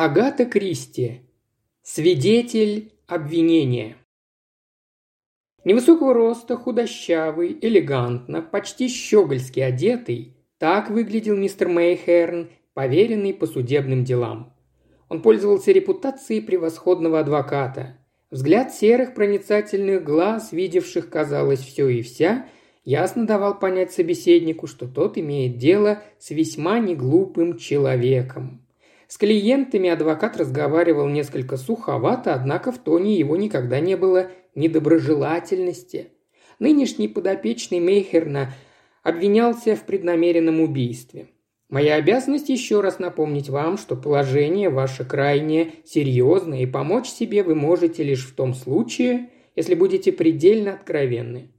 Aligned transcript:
Агата 0.00 0.44
Кристи. 0.44 1.22
Свидетель 1.82 2.92
обвинения. 3.08 3.96
Невысокого 5.64 6.14
роста, 6.14 6.56
худощавый, 6.56 7.58
элегантно, 7.60 8.40
почти 8.40 8.86
щегольски 8.86 9.58
одетый, 9.58 10.36
так 10.58 10.88
выглядел 10.88 11.36
мистер 11.36 11.66
Мейхерн, 11.66 12.48
поверенный 12.74 13.34
по 13.34 13.48
судебным 13.48 14.04
делам. 14.04 14.54
Он 15.08 15.20
пользовался 15.20 15.72
репутацией 15.72 16.42
превосходного 16.42 17.18
адвоката. 17.18 17.98
Взгляд 18.30 18.72
серых 18.72 19.14
проницательных 19.14 20.04
глаз, 20.04 20.52
видевших, 20.52 21.10
казалось, 21.10 21.58
все 21.58 21.88
и 21.88 22.02
вся, 22.02 22.46
ясно 22.84 23.26
давал 23.26 23.58
понять 23.58 23.90
собеседнику, 23.90 24.68
что 24.68 24.86
тот 24.86 25.18
имеет 25.18 25.58
дело 25.58 26.04
с 26.20 26.30
весьма 26.30 26.78
неглупым 26.78 27.58
человеком. 27.58 28.64
С 29.08 29.16
клиентами 29.16 29.88
адвокат 29.88 30.36
разговаривал 30.36 31.08
несколько 31.08 31.56
суховато, 31.56 32.34
однако 32.34 32.70
в 32.70 32.78
тоне 32.78 33.14
его 33.14 33.36
никогда 33.36 33.80
не 33.80 33.96
было 33.96 34.30
недоброжелательности. 34.54 36.08
Нынешний 36.58 37.08
подопечный 37.08 37.80
Мейхерна 37.80 38.52
обвинялся 39.02 39.76
в 39.76 39.84
преднамеренном 39.84 40.60
убийстве. 40.60 41.28
Моя 41.70 41.94
обязанность 41.94 42.50
еще 42.50 42.82
раз 42.82 42.98
напомнить 42.98 43.48
вам, 43.48 43.78
что 43.78 43.96
положение 43.96 44.68
ваше 44.68 45.06
крайне 45.06 45.72
серьезное, 45.86 46.60
и 46.60 46.66
помочь 46.66 47.08
себе 47.08 47.42
вы 47.42 47.54
можете 47.54 48.02
лишь 48.02 48.26
в 48.26 48.34
том 48.34 48.52
случае, 48.52 49.30
если 49.56 49.74
будете 49.74 50.12
предельно 50.12 50.74
откровенны. 50.74 51.50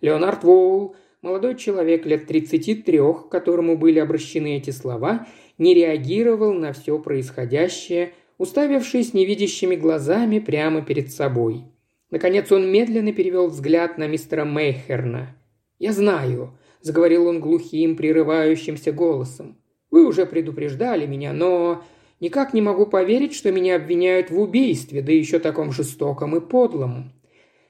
Леонард 0.00 0.42
Воул, 0.42 0.96
молодой 1.22 1.56
человек 1.56 2.04
лет 2.04 2.26
33, 2.26 2.98
к 2.98 3.28
которому 3.28 3.76
были 3.76 4.00
обращены 4.00 4.56
эти 4.56 4.70
слова, 4.70 5.28
не 5.60 5.74
реагировал 5.74 6.54
на 6.54 6.72
все 6.72 6.98
происходящее, 6.98 8.14
уставившись 8.38 9.12
невидящими 9.12 9.76
глазами 9.76 10.38
прямо 10.38 10.80
перед 10.80 11.12
собой. 11.12 11.64
Наконец 12.10 12.50
он 12.50 12.72
медленно 12.72 13.12
перевел 13.12 13.48
взгляд 13.48 13.98
на 13.98 14.08
мистера 14.08 14.44
Мейхерна. 14.44 15.36
«Я 15.78 15.92
знаю»,– 15.92 16.58
заговорил 16.80 17.26
он 17.26 17.40
глухим, 17.40 17.94
прерывающимся 17.94 18.90
голосом. 18.90 19.58
«Вы 19.90 20.06
уже 20.06 20.24
предупреждали 20.24 21.06
меня, 21.06 21.34
но 21.34 21.84
никак 22.20 22.54
не 22.54 22.62
могу 22.62 22.86
поверить, 22.86 23.34
что 23.34 23.52
меня 23.52 23.76
обвиняют 23.76 24.30
в 24.30 24.40
убийстве, 24.40 25.02
да 25.02 25.12
еще 25.12 25.38
таком 25.38 25.72
жестоком 25.72 26.36
и 26.36 26.40
подлом. 26.40 27.12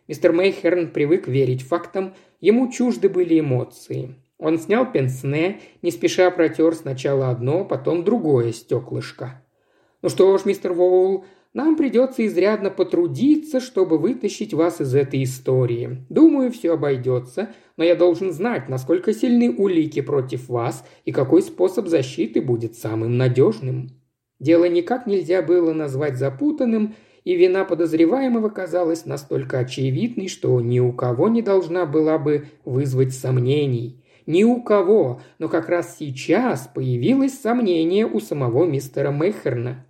Мистер 0.07 0.33
Мейхерн 0.33 0.91
привык 0.91 1.27
верить 1.27 1.63
фактам, 1.63 2.15
ему 2.41 2.71
чужды 2.71 3.09
были 3.09 3.41
эмоции. 3.41 4.15
Он 4.41 4.59
снял 4.59 4.91
пенсне, 4.91 5.61
не 5.83 5.91
спеша 5.91 6.31
протер 6.31 6.75
сначала 6.75 7.29
одно, 7.29 7.65
потом 7.65 8.05
другое 8.05 8.53
стеклышко. 8.53 9.45
«Ну 10.01 10.09
что 10.09 10.37
ж, 10.39 10.47
мистер 10.47 10.73
Воул, 10.73 11.27
нам 11.53 11.77
придется 11.77 12.27
изрядно 12.27 12.71
потрудиться, 12.71 13.61
чтобы 13.61 13.99
вытащить 13.99 14.55
вас 14.55 14.81
из 14.81 14.95
этой 14.95 15.23
истории. 15.25 16.07
Думаю, 16.09 16.51
все 16.51 16.73
обойдется, 16.73 17.51
но 17.77 17.85
я 17.85 17.95
должен 17.95 18.33
знать, 18.33 18.71
насколько 18.71 19.13
сильны 19.13 19.55
улики 19.55 20.01
против 20.01 20.49
вас 20.49 20.87
и 21.05 21.13
какой 21.13 21.43
способ 21.43 21.87
защиты 21.87 22.41
будет 22.41 22.77
самым 22.77 23.19
надежным». 23.19 23.91
Дело 24.39 24.65
никак 24.65 25.07
нельзя 25.07 25.43
было 25.43 25.75
назвать 25.75 26.17
запутанным– 26.17 26.95
и 27.23 27.37
вина 27.37 27.65
подозреваемого 27.65 28.49
казалась 28.49 29.05
настолько 29.05 29.59
очевидной, 29.59 30.29
что 30.29 30.59
ни 30.61 30.81
у 30.81 30.93
кого 30.93 31.29
не 31.29 31.43
должна 31.43 31.85
была 31.85 32.19
бы 32.19 32.47
вызвать 32.65 33.13
сомнений. 33.13 34.03
Ни 34.27 34.45
у 34.45 34.63
кого, 34.63 35.21
но 35.39 35.49
как 35.49 35.69
раз 35.69 35.97
сейчас 35.99 36.71
появилось 36.73 37.39
сомнение 37.39 38.07
у 38.07 38.21
самого 38.21 38.67
мистера 38.67 39.11
Мейхерна. 39.11 39.87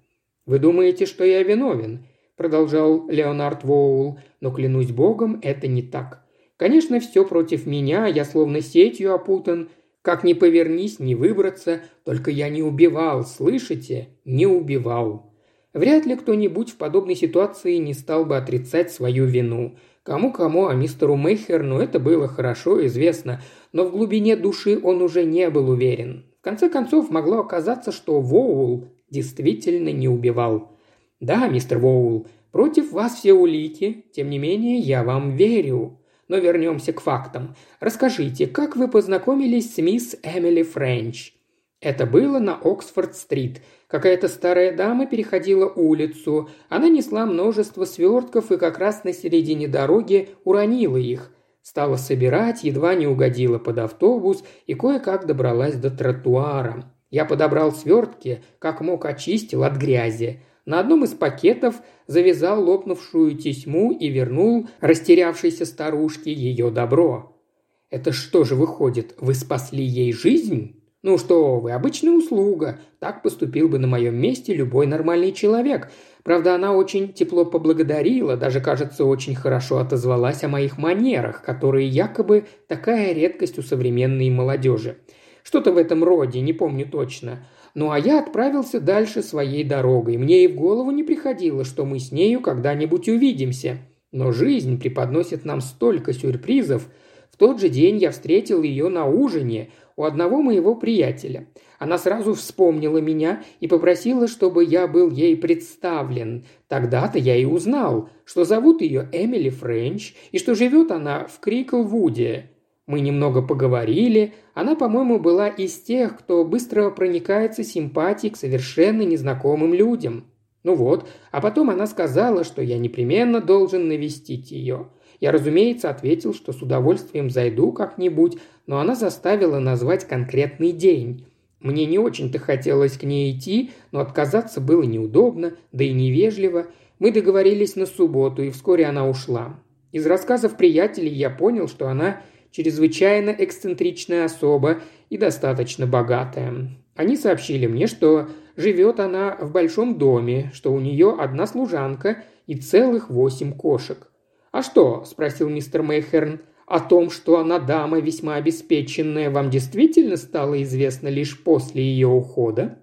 «Вы 0.46 0.58
думаете, 0.58 1.06
что 1.06 1.24
я 1.24 1.42
виновен?»– 1.42 2.06
продолжал 2.36 3.08
Леонард 3.08 3.64
Воул, 3.64 4.18
но, 4.40 4.50
клянусь 4.50 4.90
богом, 4.90 5.40
это 5.42 5.68
не 5.68 5.82
так. 5.82 6.24
Конечно, 6.56 7.00
все 7.00 7.24
против 7.24 7.66
меня, 7.66 8.06
я 8.06 8.24
словно 8.24 8.60
сетью 8.60 9.14
опутан, 9.14 9.70
как 10.02 10.24
ни 10.24 10.32
повернись, 10.32 10.98
не 10.98 11.14
выбраться, 11.14 11.82
только 12.04 12.30
я 12.30 12.48
не 12.48 12.62
убивал, 12.62 13.24
слышите? 13.24 14.08
Не 14.24 14.46
убивал. 14.46 15.32
Вряд 15.74 16.06
ли 16.06 16.16
кто-нибудь 16.16 16.70
в 16.70 16.76
подобной 16.76 17.16
ситуации 17.16 17.76
не 17.76 17.92
стал 17.92 18.24
бы 18.24 18.36
отрицать 18.36 18.90
свою 18.90 19.26
вину. 19.26 19.76
Кому-кому, 20.02 20.66
а 20.66 20.74
мистеру 20.74 21.16
Мейхерну 21.16 21.78
это 21.78 22.00
было 22.00 22.26
хорошо 22.28 22.84
известно, 22.86 23.42
но 23.72 23.84
в 23.84 23.92
глубине 23.92 24.36
души 24.36 24.80
он 24.82 25.02
уже 25.02 25.24
не 25.24 25.50
был 25.50 25.70
уверен. 25.70 26.26
В 26.40 26.44
конце 26.44 26.68
концов, 26.68 27.10
могло 27.10 27.40
оказаться, 27.40 27.92
что 27.92 28.20
Воул 28.20 28.88
действительно 29.10 29.90
не 29.90 30.08
убивал. 30.08 30.72
«Да, 31.20 31.48
мистер 31.48 31.78
Воул, 31.78 32.26
против 32.50 32.92
вас 32.92 33.16
все 33.16 33.34
улики, 33.34 34.06
тем 34.12 34.30
не 34.30 34.38
менее 34.38 34.78
я 34.78 35.04
вам 35.04 35.36
верю», 35.36 36.00
но 36.30 36.36
вернемся 36.36 36.92
к 36.92 37.00
фактам. 37.00 37.56
Расскажите, 37.80 38.46
как 38.46 38.76
вы 38.76 38.86
познакомились 38.86 39.74
с 39.74 39.78
мисс 39.78 40.16
Эмили 40.22 40.62
Френч?» 40.62 41.34
Это 41.80 42.06
было 42.06 42.38
на 42.38 42.54
Оксфорд-стрит. 42.54 43.62
Какая-то 43.88 44.28
старая 44.28 44.76
дама 44.76 45.06
переходила 45.06 45.66
улицу. 45.66 46.48
Она 46.68 46.88
несла 46.88 47.26
множество 47.26 47.84
свертков 47.84 48.52
и 48.52 48.58
как 48.58 48.78
раз 48.78 49.02
на 49.02 49.12
середине 49.12 49.66
дороги 49.66 50.28
уронила 50.44 50.98
их. 50.98 51.32
Стала 51.70 51.94
собирать, 51.94 52.64
едва 52.64 52.96
не 52.96 53.06
угодила 53.06 53.60
под 53.60 53.78
автобус 53.78 54.42
и 54.66 54.74
кое-как 54.74 55.24
добралась 55.24 55.76
до 55.76 55.88
тротуара. 55.88 56.92
Я 57.10 57.24
подобрал 57.24 57.70
свертки, 57.70 58.42
как 58.58 58.80
мог 58.80 59.04
очистил 59.04 59.62
от 59.62 59.76
грязи. 59.76 60.40
На 60.66 60.80
одном 60.80 61.04
из 61.04 61.10
пакетов 61.10 61.76
завязал 62.08 62.60
лопнувшую 62.64 63.36
тесьму 63.36 63.92
и 63.92 64.08
вернул 64.08 64.68
растерявшейся 64.80 65.64
старушке 65.64 66.32
ее 66.32 66.72
добро. 66.72 67.40
«Это 67.88 68.10
что 68.10 68.42
же 68.42 68.56
выходит, 68.56 69.14
вы 69.20 69.34
спасли 69.34 69.84
ей 69.84 70.12
жизнь?» 70.12 70.79
«Ну 71.02 71.16
что 71.16 71.58
вы, 71.60 71.72
обычная 71.72 72.12
услуга. 72.12 72.78
Так 72.98 73.22
поступил 73.22 73.68
бы 73.70 73.78
на 73.78 73.86
моем 73.86 74.16
месте 74.16 74.52
любой 74.54 74.86
нормальный 74.86 75.32
человек. 75.32 75.90
Правда, 76.24 76.54
она 76.54 76.74
очень 76.74 77.14
тепло 77.14 77.46
поблагодарила, 77.46 78.36
даже, 78.36 78.60
кажется, 78.60 79.06
очень 79.06 79.34
хорошо 79.34 79.78
отозвалась 79.78 80.44
о 80.44 80.48
моих 80.48 80.76
манерах, 80.76 81.42
которые 81.42 81.88
якобы 81.88 82.44
такая 82.68 83.14
редкость 83.14 83.58
у 83.58 83.62
современной 83.62 84.28
молодежи. 84.28 84.98
Что-то 85.42 85.72
в 85.72 85.78
этом 85.78 86.04
роде, 86.04 86.42
не 86.42 86.52
помню 86.52 86.86
точно. 86.86 87.46
Ну 87.74 87.90
а 87.90 87.98
я 87.98 88.18
отправился 88.18 88.78
дальше 88.78 89.22
своей 89.22 89.64
дорогой. 89.64 90.18
Мне 90.18 90.44
и 90.44 90.48
в 90.48 90.54
голову 90.54 90.90
не 90.90 91.02
приходило, 91.02 91.64
что 91.64 91.86
мы 91.86 91.98
с 91.98 92.12
нею 92.12 92.42
когда-нибудь 92.42 93.08
увидимся. 93.08 93.78
Но 94.12 94.32
жизнь 94.32 94.78
преподносит 94.78 95.46
нам 95.46 95.62
столько 95.62 96.12
сюрпризов. 96.12 96.88
В 97.30 97.38
тот 97.38 97.58
же 97.58 97.70
день 97.70 97.96
я 97.96 98.10
встретил 98.10 98.62
ее 98.62 98.90
на 98.90 99.06
ужине– 99.06 99.70
у 99.96 100.04
одного 100.04 100.42
моего 100.42 100.74
приятеля. 100.74 101.46
Она 101.78 101.96
сразу 101.98 102.34
вспомнила 102.34 102.98
меня 102.98 103.42
и 103.60 103.66
попросила, 103.66 104.28
чтобы 104.28 104.64
я 104.64 104.86
был 104.86 105.10
ей 105.10 105.36
представлен. 105.36 106.44
Тогда-то 106.68 107.18
я 107.18 107.36
и 107.36 107.44
узнал, 107.44 108.10
что 108.24 108.44
зовут 108.44 108.82
ее 108.82 109.08
Эмили 109.12 109.48
Френч 109.48 110.14
и 110.30 110.38
что 110.38 110.54
живет 110.54 110.90
она 110.90 111.26
в 111.26 111.40
Криклвуде. 111.40 112.50
Мы 112.86 113.00
немного 113.00 113.40
поговорили. 113.40 114.34
Она, 114.52 114.74
по-моему, 114.74 115.18
была 115.20 115.48
из 115.48 115.78
тех, 115.80 116.18
кто 116.18 116.44
быстро 116.44 116.90
проникается 116.90 117.62
симпатией 117.62 118.32
к 118.32 118.36
совершенно 118.36 119.02
незнакомым 119.02 119.72
людям. 119.72 120.26
Ну 120.62 120.74
вот, 120.74 121.08
а 121.30 121.40
потом 121.40 121.70
она 121.70 121.86
сказала, 121.86 122.44
что 122.44 122.60
я 122.60 122.78
непременно 122.78 123.40
должен 123.40 123.88
навестить 123.88 124.50
ее. 124.50 124.88
Я, 125.20 125.32
разумеется, 125.32 125.90
ответил, 125.90 126.34
что 126.34 126.52
с 126.52 126.62
удовольствием 126.62 127.30
зайду 127.30 127.72
как-нибудь, 127.72 128.38
но 128.66 128.80
она 128.80 128.94
заставила 128.94 129.58
назвать 129.58 130.08
конкретный 130.08 130.72
день. 130.72 131.26
Мне 131.60 131.84
не 131.84 131.98
очень-то 131.98 132.38
хотелось 132.38 132.96
к 132.96 133.02
ней 133.02 133.36
идти, 133.36 133.70
но 133.92 134.00
отказаться 134.00 134.60
было 134.62 134.82
неудобно, 134.82 135.52
да 135.72 135.84
и 135.84 135.92
невежливо. 135.92 136.66
Мы 136.98 137.12
договорились 137.12 137.76
на 137.76 137.84
субботу, 137.84 138.42
и 138.42 138.50
вскоре 138.50 138.86
она 138.86 139.06
ушла. 139.06 139.60
Из 139.92 140.06
рассказов 140.06 140.56
приятелей 140.56 141.12
я 141.12 141.28
понял, 141.28 141.68
что 141.68 141.88
она 141.88 142.22
чрезвычайно 142.50 143.30
эксцентричная 143.30 144.24
особа 144.24 144.80
и 145.10 145.18
достаточно 145.18 145.86
богатая. 145.86 146.70
Они 146.96 147.16
сообщили 147.16 147.66
мне, 147.66 147.86
что 147.86 148.28
живет 148.56 149.00
она 149.00 149.36
в 149.40 149.52
большом 149.52 149.98
доме, 149.98 150.50
что 150.54 150.72
у 150.72 150.80
нее 150.80 151.16
одна 151.18 151.46
служанка 151.46 152.24
и 152.46 152.54
целых 152.54 153.10
восемь 153.10 153.52
кошек. 153.52 154.09
«А 154.50 154.62
что?»– 154.62 155.04
спросил 155.06 155.48
мистер 155.48 155.82
Мейхерн. 155.82 156.40
«О 156.66 156.80
том, 156.80 157.10
что 157.10 157.38
она 157.38 157.58
дама 157.58 157.98
весьма 158.00 158.36
обеспеченная, 158.36 159.30
вам 159.30 159.50
действительно 159.50 160.16
стало 160.16 160.62
известно 160.62 161.08
лишь 161.08 161.42
после 161.42 161.82
ее 161.82 162.08
ухода? 162.08 162.78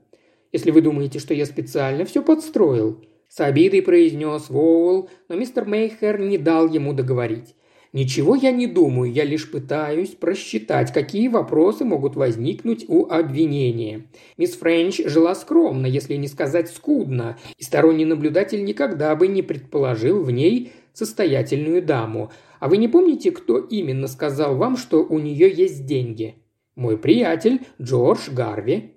Если 0.52 0.72
вы 0.72 0.82
думаете, 0.82 1.20
что 1.20 1.34
я 1.34 1.46
специально 1.46 2.06
все 2.06 2.22
подстроил?» 2.22 3.04
С 3.30 3.42
обидой 3.42 3.82
произнес 3.82 4.50
Воул, 4.50 5.10
но 5.28 5.36
мистер 5.36 5.66
Мейхер 5.66 6.20
не 6.20 6.38
дал 6.38 6.70
ему 6.70 6.94
договорить. 6.94 7.56
Ничего 7.94 8.36
я 8.36 8.52
не 8.52 8.68
думаю, 8.68 9.12
я 9.12 9.24
лишь 9.24 9.50
пытаюсь 9.50 10.10
просчитать, 10.10 10.94
какие 10.94 11.30
вопросы 11.30 11.84
могут 11.84 12.16
возникнуть 12.16 12.86
у 12.88 13.08
обвинения. 13.08 14.08
Мисс 14.38 14.56
Френч 14.56 15.02
жила 15.06 15.36
скромно, 15.36 15.88
если 15.88 16.16
не 16.16 16.28
сказать 16.28 16.70
скудно, 16.70 17.38
и 17.58 17.64
сторонний 17.64 18.06
наблюдатель 18.06 18.64
никогда 18.64 19.16
бы 19.16 19.28
не 19.28 19.42
предположил 19.42 20.22
в 20.22 20.32
ней 20.32 20.74
состоятельную 20.98 21.82
даму. 21.84 22.32
А 22.60 22.68
вы 22.68 22.78
не 22.78 22.88
помните, 22.88 23.32
кто 23.32 23.60
именно 23.60 24.08
сказал 24.08 24.56
вам, 24.56 24.78
что 24.78 25.06
у 25.06 25.20
нее 25.20 25.50
есть 25.50 25.86
деньги? 25.86 26.36
Мой 26.76 26.98
приятель 26.98 27.62
Джордж 27.82 28.32
Гарви. 28.32 28.96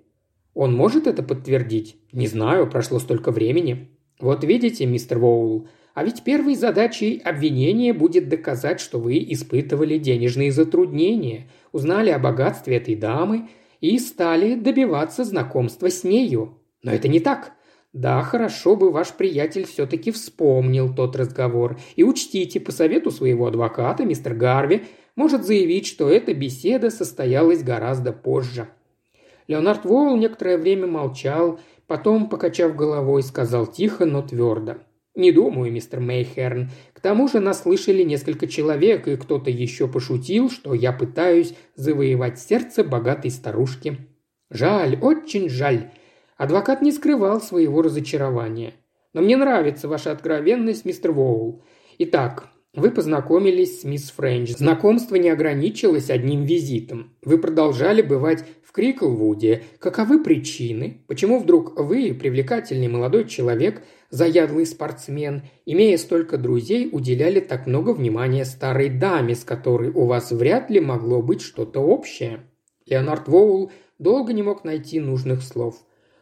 Он 0.53 0.73
может 0.75 1.07
это 1.07 1.23
подтвердить? 1.23 1.97
Не 2.11 2.27
знаю, 2.27 2.69
прошло 2.69 2.99
столько 2.99 3.31
времени. 3.31 3.89
Вот 4.19 4.43
видите, 4.43 4.85
мистер 4.85 5.19
Воул, 5.19 5.67
а 5.93 6.03
ведь 6.03 6.23
первой 6.23 6.55
задачей 6.55 7.19
обвинения 7.23 7.93
будет 7.93 8.29
доказать, 8.29 8.79
что 8.79 8.99
вы 8.99 9.17
испытывали 9.29 9.97
денежные 9.97 10.51
затруднения, 10.51 11.49
узнали 11.71 12.09
о 12.09 12.19
богатстве 12.19 12.77
этой 12.77 12.95
дамы 12.95 13.49
и 13.81 13.97
стали 13.99 14.55
добиваться 14.55 15.23
знакомства 15.23 15.89
с 15.89 16.03
нею. 16.03 16.57
Но 16.81 16.91
это 16.91 17.07
не 17.07 17.19
так. 17.19 17.53
Да, 17.93 18.21
хорошо 18.21 18.75
бы 18.75 18.91
ваш 18.91 19.13
приятель 19.13 19.65
все-таки 19.65 20.11
вспомнил 20.11 20.93
тот 20.93 21.15
разговор. 21.15 21.77
И 21.95 22.03
учтите, 22.03 22.59
по 22.59 22.71
совету 22.71 23.11
своего 23.11 23.47
адвоката, 23.47 24.05
мистер 24.05 24.33
Гарви, 24.33 24.83
может 25.15 25.45
заявить, 25.45 25.87
что 25.87 26.09
эта 26.09 26.33
беседа 26.33 26.89
состоялась 26.89 27.63
гораздо 27.63 28.13
позже. 28.13 28.69
Леонард 29.47 29.83
Воул 29.83 30.15
некоторое 30.15 30.57
время 30.57 30.87
молчал, 30.87 31.59
потом, 31.87 32.29
покачав 32.29 32.75
головой, 32.75 33.23
сказал 33.23 33.67
тихо, 33.67 34.05
но 34.05 34.21
твердо– 34.21 34.77
«Не 35.13 35.33
думаю, 35.33 35.71
мистер 35.73 35.99
Мейхерн. 35.99 36.69
К 36.93 37.01
тому 37.01 37.27
же 37.27 37.41
нас 37.41 37.63
слышали 37.63 38.03
несколько 38.03 38.47
человек, 38.47 39.07
и 39.09 39.17
кто-то 39.17 39.49
еще 39.49 39.87
пошутил, 39.89 40.49
что 40.49 40.73
я 40.73 40.93
пытаюсь 40.93 41.53
завоевать 41.75 42.39
сердце 42.39 42.85
богатой 42.85 43.31
старушки. 43.31 43.97
Жаль, 44.49 44.97
очень 45.01 45.49
жаль». 45.49 45.91
Адвокат 46.41 46.81
не 46.81 46.91
скрывал 46.91 47.39
своего 47.39 47.83
разочарования. 47.83 48.73
«Но 49.13 49.21
мне 49.21 49.37
нравится 49.37 49.87
ваша 49.87 50.11
откровенность, 50.11 50.85
мистер 50.85 51.11
Воул. 51.11 51.61
Итак, 51.99 52.47
вы 52.73 52.89
познакомились 52.89 53.81
с 53.81 53.83
мисс 53.83 54.09
Френч. 54.09 54.57
Знакомство 54.57 55.17
не 55.17 55.29
ограничилось 55.29 56.09
одним 56.09 56.43
визитом. 56.45 57.15
Вы 57.21 57.37
продолжали 57.37 58.01
бывать 58.01 58.43
в 58.63 58.71
Криклвуде. 58.71 59.61
Каковы 59.77 60.23
причины? 60.23 61.03
Почему 61.05 61.37
вдруг 61.37 61.79
вы, 61.79 62.11
привлекательный 62.19 62.87
молодой 62.87 63.25
человек, 63.25 63.83
заядлый 64.09 64.65
спортсмен, 64.65 65.43
имея 65.67 65.95
столько 65.99 66.39
друзей, 66.39 66.89
уделяли 66.91 67.39
так 67.39 67.67
много 67.67 67.91
внимания 67.91 68.45
старой 68.45 68.89
даме, 68.89 69.35
с 69.35 69.43
которой 69.43 69.91
у 69.91 70.05
вас 70.05 70.31
вряд 70.31 70.71
ли 70.71 70.79
могло 70.79 71.21
быть 71.21 71.41
что-то 71.41 71.81
общее? 71.81 72.39
Леонард 72.87 73.27
Воул 73.27 73.71
долго 73.99 74.33
не 74.33 74.41
мог 74.41 74.63
найти 74.63 74.99
нужных 74.99 75.43
слов. 75.43 75.75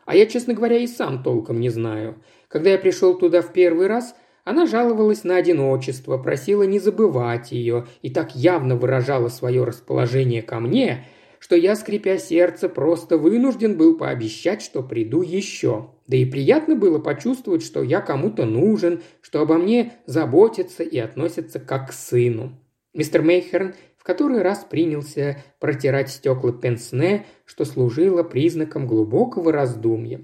А 0.10 0.16
я, 0.16 0.26
честно 0.26 0.56
говоря, 0.56 0.78
и 0.78 0.88
сам 0.88 1.22
толком 1.22 1.60
не 1.60 1.70
знаю. 1.70 2.16
Когда 2.48 2.72
я 2.72 2.80
пришел 2.80 3.16
туда 3.16 3.44
в 3.44 3.54
первый 3.54 3.86
раз– 3.88 4.16
она 4.50 4.66
жаловалась 4.66 5.24
на 5.24 5.36
одиночество, 5.36 6.18
просила 6.18 6.64
не 6.64 6.80
забывать 6.80 7.52
ее 7.52 7.86
и 8.02 8.10
так 8.10 8.36
явно 8.36 8.76
выражала 8.76 9.28
свое 9.28 9.64
расположение 9.64 10.42
ко 10.42 10.60
мне, 10.60 11.06
что 11.38 11.56
я, 11.56 11.76
скрипя 11.76 12.18
сердце, 12.18 12.68
просто 12.68 13.20
вынужден 13.20 13.78
был 13.78 13.96
пообещать, 13.96 14.64
что 14.64 14.82
приду 14.82 15.22
еще. 15.22 15.92
Да 16.08 16.18
и 16.18 16.26
приятно 16.26 16.76
было 16.76 16.98
почувствовать, 16.98 17.64
что 17.64 17.84
я 17.84 18.02
кому-то 18.02 18.46
нужен, 18.46 19.04
что 19.22 19.42
обо 19.42 19.60
мне 19.60 19.94
заботятся 20.08 20.82
и 20.82 20.98
относятся 20.98 21.60
как 21.60 21.90
к 21.90 21.94
сыну. 21.94 22.60
Мистер 22.96 23.22
Мейхерн 23.22 23.76
в 24.00 24.04
который 24.04 24.42
раз 24.42 24.66
принялся 24.68 25.44
протирать 25.60 26.10
стекла 26.10 26.54
пенсне, 26.54 27.26
что 27.46 27.66
служило 27.66 28.24
признаком 28.24 28.88
глубокого 28.88 29.52
раздумья. 29.52 30.22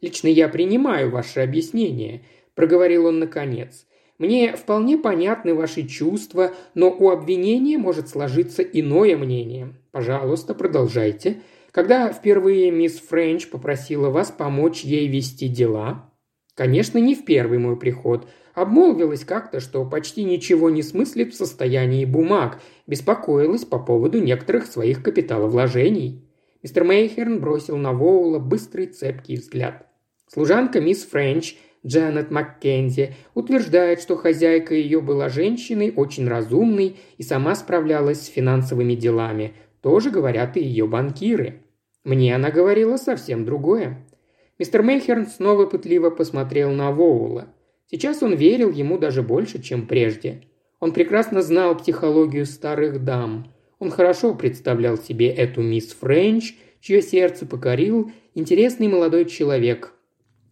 «Лично 0.00 0.28
я 0.28 0.48
принимаю 0.48 1.10
ваше 1.10 1.40
объяснение»,– 1.40 2.22
проговорил 2.54 3.06
он 3.06 3.18
наконец. 3.18 3.86
«Мне 4.18 4.54
вполне 4.56 4.96
понятны 4.96 5.54
ваши 5.54 5.86
чувства, 5.86 6.54
но 6.74 6.90
у 6.90 7.10
обвинения 7.10 7.78
может 7.78 8.08
сложиться 8.08 8.62
иное 8.62 9.16
мнение. 9.16 9.74
Пожалуйста, 9.90 10.54
продолжайте. 10.54 11.42
Когда 11.72 12.12
впервые 12.12 12.70
мисс 12.70 13.00
Френч 13.00 13.48
попросила 13.48 14.10
вас 14.10 14.30
помочь 14.30 14.82
ей 14.82 15.08
вести 15.08 15.48
дела?» 15.48 16.12
«Конечно, 16.54 16.98
не 16.98 17.14
в 17.14 17.24
первый 17.24 17.58
мой 17.58 17.76
приход. 17.76 18.28
Обмолвилась 18.60 19.24
как-то, 19.24 19.60
что 19.60 19.84
почти 19.86 20.22
ничего 20.22 20.68
не 20.68 20.82
смыслит 20.82 21.32
в 21.32 21.36
состоянии 21.36 22.04
бумаг, 22.04 22.60
беспокоилась 22.86 23.64
по 23.64 23.78
поводу 23.78 24.20
некоторых 24.20 24.66
своих 24.66 25.02
капиталовложений». 25.02 26.28
Мистер 26.62 26.84
Мейхерн 26.84 27.40
бросил 27.40 27.78
на 27.78 27.92
Воула 27.92 28.38
быстрый 28.38 28.86
цепкий 28.86 29.36
взгляд. 29.36 29.86
Служанка 30.26 30.80
мисс 30.80 31.04
Френч– 31.04 31.56
Джанет 31.86 32.30
Маккензи 32.30 33.14
утверждает, 33.34 34.00
что 34.00 34.16
хозяйка 34.16 34.74
ее 34.74 35.00
была 35.00 35.28
женщиной 35.28 35.92
очень 35.96 36.28
разумной 36.28 36.98
и 37.16 37.22
сама 37.22 37.54
справлялась 37.54 38.20
с 38.20 38.26
финансовыми 38.26 38.94
делами. 38.94 39.54
Тоже 39.80 40.10
говорят 40.10 40.58
и 40.58 40.60
ее 40.60 40.86
банкиры. 40.86 41.62
Мне 42.04 42.34
она 42.34 42.50
говорила 42.50 42.98
совсем 42.98 43.46
другое. 43.46 44.06
Мистер 44.58 44.82
Мейхерн 44.82 45.26
снова 45.26 45.64
пытливо 45.64 46.10
посмотрел 46.10 46.70
на 46.72 46.92
Воула. 46.92 47.48
Сейчас 47.90 48.22
он 48.22 48.34
верил 48.34 48.70
ему 48.70 48.98
даже 48.98 49.22
больше, 49.22 49.60
чем 49.62 49.86
прежде. 49.86 50.42
Он 50.78 50.92
прекрасно 50.92 51.42
знал 51.42 51.76
психологию 51.76 52.46
старых 52.46 53.04
дам. 53.04 53.52
Он 53.78 53.90
хорошо 53.90 54.34
представлял 54.34 54.96
себе 54.96 55.28
эту 55.28 55.62
мисс 55.62 55.92
Френч, 55.94 56.54
чье 56.80 57.02
сердце 57.02 57.46
покорил 57.46 58.12
интересный 58.34 58.88
молодой 58.88 59.24
человек, 59.24 59.94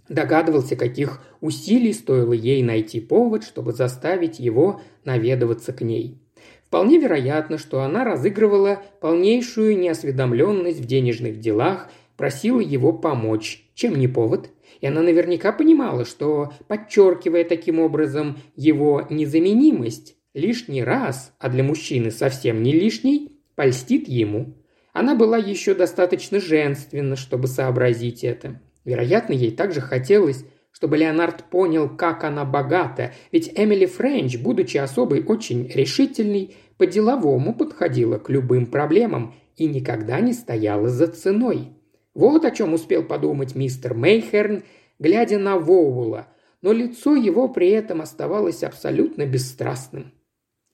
Догадывался, 0.08 0.74
каких 0.74 1.20
усилий 1.40 1.92
стоило 1.92 2.32
ей 2.32 2.62
найти 2.62 3.00
повод, 3.00 3.44
чтобы 3.44 3.72
заставить 3.72 4.38
его 4.38 4.80
наведываться 5.04 5.72
к 5.72 5.82
ней. 5.82 6.18
Вполне 6.64 6.98
вероятно, 6.98 7.58
что 7.58 7.82
она 7.82 8.04
разыгрывала 8.04 8.82
полнейшую 9.00 9.78
неосведомленность 9.78 10.80
в 10.80 10.86
денежных 10.86 11.40
делах, 11.40 11.90
просила 12.18 12.60
его 12.60 12.92
помочь, 12.92 13.70
чем 13.74 13.94
не 13.94 14.08
повод. 14.08 14.50
И 14.82 14.86
она 14.86 15.00
наверняка 15.00 15.52
понимала, 15.52 16.04
что, 16.04 16.52
подчеркивая 16.66 17.44
таким 17.44 17.78
образом 17.78 18.38
его 18.54 19.06
незаменимость, 19.08 20.16
лишний 20.34 20.84
раз, 20.84 21.32
а 21.38 21.48
для 21.48 21.62
мужчины 21.62 22.10
совсем 22.10 22.62
не 22.62 22.72
лишний, 22.72 23.40
польстит 23.54 24.08
ему. 24.08 24.54
Она 24.92 25.14
была 25.14 25.38
еще 25.38 25.74
достаточно 25.74 26.40
женственна, 26.40 27.16
чтобы 27.16 27.46
сообразить 27.46 28.24
это. 28.24 28.60
Вероятно, 28.84 29.32
ей 29.32 29.52
также 29.52 29.80
хотелось, 29.80 30.44
чтобы 30.72 30.96
Леонард 30.96 31.44
понял, 31.44 31.88
как 31.88 32.24
она 32.24 32.44
богата, 32.44 33.12
ведь 33.32 33.52
Эмили 33.54 33.86
Френч, 33.86 34.38
будучи 34.38 34.76
особой 34.76 35.24
очень 35.24 35.68
решительной, 35.68 36.56
по-деловому 36.78 37.54
подходила 37.54 38.18
к 38.18 38.28
любым 38.28 38.66
проблемам 38.66 39.34
и 39.56 39.66
никогда 39.66 40.20
не 40.20 40.32
стояла 40.32 40.88
за 40.88 41.08
ценой. 41.08 41.77
Вот 42.18 42.44
о 42.44 42.50
чем 42.50 42.74
успел 42.74 43.04
подумать 43.04 43.54
мистер 43.54 43.94
Мейхерн, 43.94 44.64
глядя 44.98 45.38
на 45.38 45.56
Воула, 45.56 46.26
но 46.62 46.72
лицо 46.72 47.14
его 47.14 47.48
при 47.48 47.68
этом 47.68 48.00
оставалось 48.00 48.64
абсолютно 48.64 49.24
бесстрастным. 49.24 50.12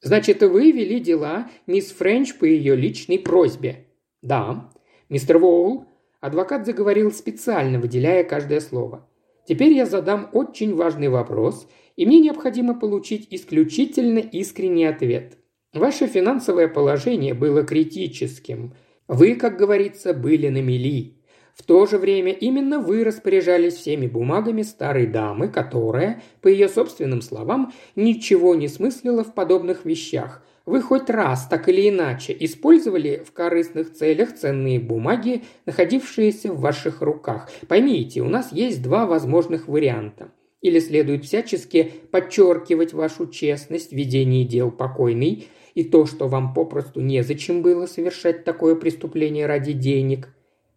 «Значит, 0.00 0.42
вы 0.42 0.70
вели 0.70 1.00
дела 1.00 1.50
мисс 1.66 1.90
Френч 1.92 2.38
по 2.38 2.46
ее 2.46 2.74
личной 2.74 3.18
просьбе?» 3.18 3.88
«Да». 4.22 4.70
«Мистер 5.10 5.36
Воул, 5.36 5.84
Адвокат 6.22 6.64
заговорил 6.64 7.12
специально, 7.12 7.78
выделяя 7.78 8.24
каждое 8.24 8.60
слово. 8.60 9.06
«Теперь 9.46 9.74
я 9.74 9.84
задам 9.84 10.30
очень 10.32 10.74
важный 10.74 11.10
вопрос, 11.10 11.68
и 11.94 12.06
мне 12.06 12.20
необходимо 12.20 12.72
получить 12.72 13.28
исключительно 13.30 14.18
искренний 14.18 14.86
ответ. 14.86 15.36
Ваше 15.74 16.06
финансовое 16.06 16.68
положение 16.68 17.34
было 17.34 17.64
критическим. 17.64 18.72
Вы, 19.08 19.34
как 19.34 19.58
говорится, 19.58 20.14
были 20.14 20.48
на 20.48 20.62
мели. 20.62 21.20
В 21.54 21.62
то 21.62 21.86
же 21.86 21.98
время 21.98 22.32
именно 22.32 22.80
вы 22.80 23.04
распоряжались 23.04 23.74
всеми 23.74 24.06
бумагами 24.06 24.62
старой 24.62 25.06
дамы, 25.06 25.48
которая, 25.48 26.22
по 26.42 26.48
ее 26.48 26.68
собственным 26.68 27.22
словам, 27.22 27.72
ничего 27.96 28.54
не 28.54 28.68
смыслила 28.68 29.24
в 29.24 29.34
подобных 29.34 29.84
вещах– 29.84 30.42
вы 30.66 30.80
хоть 30.80 31.10
раз, 31.10 31.46
так 31.46 31.68
или 31.68 31.90
иначе, 31.90 32.34
использовали 32.40 33.22
в 33.26 33.32
корыстных 33.32 33.92
целях 33.92 34.34
ценные 34.34 34.80
бумаги, 34.80 35.42
находившиеся 35.66 36.52
в 36.52 36.60
ваших 36.60 37.02
руках? 37.02 37.50
Поймите, 37.68 38.22
у 38.22 38.28
нас 38.28 38.50
есть 38.50 38.82
два 38.82 39.04
возможных 39.04 39.68
варианта. 39.68 40.32
Или 40.62 40.78
следует 40.78 41.26
всячески 41.26 41.92
подчеркивать 42.10 42.94
вашу 42.94 43.26
честность 43.26 43.90
в 43.90 43.94
ведении 43.94 44.44
дел 44.44 44.70
покойной 44.70 45.48
и 45.74 45.84
то, 45.84 46.06
что 46.06 46.28
вам 46.28 46.54
попросту 46.54 47.02
незачем 47.02 47.60
было 47.60 47.84
совершать 47.84 48.44
такое 48.44 48.74
преступление 48.74 49.44
ради 49.44 49.72
денег. 49.72 50.33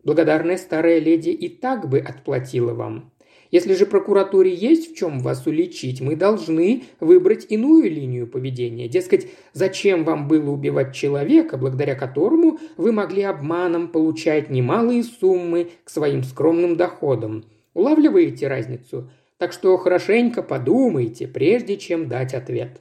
Благодарная 0.08 0.56
старая 0.56 1.00
леди 1.00 1.32
и 1.32 1.50
так 1.50 1.90
бы 1.90 2.00
отплатила 2.00 2.74
вам. 2.74 3.12
Если 3.52 3.74
же 3.74 3.86
прокуратуре 3.86 4.56
есть 4.56 4.90
в 4.90 4.96
чем 4.96 5.20
вас 5.20 5.46
уличить, 5.46 6.00
мы 6.00 6.16
должны 6.16 6.86
выбрать 7.02 7.48
иную 7.50 7.92
линию 7.92 8.26
поведения. 8.26 8.88
Дескать, 8.88 9.28
зачем 9.52 10.06
вам 10.06 10.30
было 10.30 10.50
убивать 10.50 10.96
человека, 10.96 11.58
благодаря 11.58 11.94
которому 11.94 12.58
вы 12.78 12.94
могли 12.94 13.24
обманом 13.24 13.90
получать 13.90 14.50
немалые 14.50 15.04
суммы 15.04 15.72
к 15.84 15.90
своим 15.90 16.24
скромным 16.24 16.78
доходам. 16.78 17.44
Улавливаете 17.74 18.48
разницу? 18.48 19.12
Так 19.38 19.52
что 19.52 19.76
хорошенько 19.76 20.42
подумайте, 20.42 21.28
прежде 21.28 21.76
чем 21.76 22.08
дать 22.08 22.34
ответ. 22.34 22.80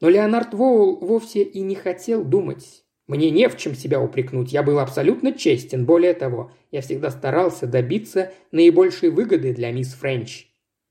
Но 0.00 0.08
Леонард 0.08 0.54
Воул 0.54 0.98
вовсе 1.00 1.42
и 1.42 1.60
не 1.62 1.74
хотел 1.74 2.22
думать. 2.22 2.85
Мне 3.06 3.30
не 3.30 3.48
в 3.48 3.56
чем 3.56 3.74
себя 3.74 4.00
упрекнуть, 4.00 4.52
я 4.52 4.62
был 4.62 4.80
абсолютно 4.80 5.32
честен. 5.32 5.84
Более 5.84 6.12
того, 6.12 6.50
я 6.72 6.80
всегда 6.80 7.10
старался 7.10 7.66
добиться 7.66 8.32
наибольшей 8.50 9.10
выгоды 9.10 9.54
для 9.54 9.70
мисс 9.70 9.94
Френч. 9.94 10.48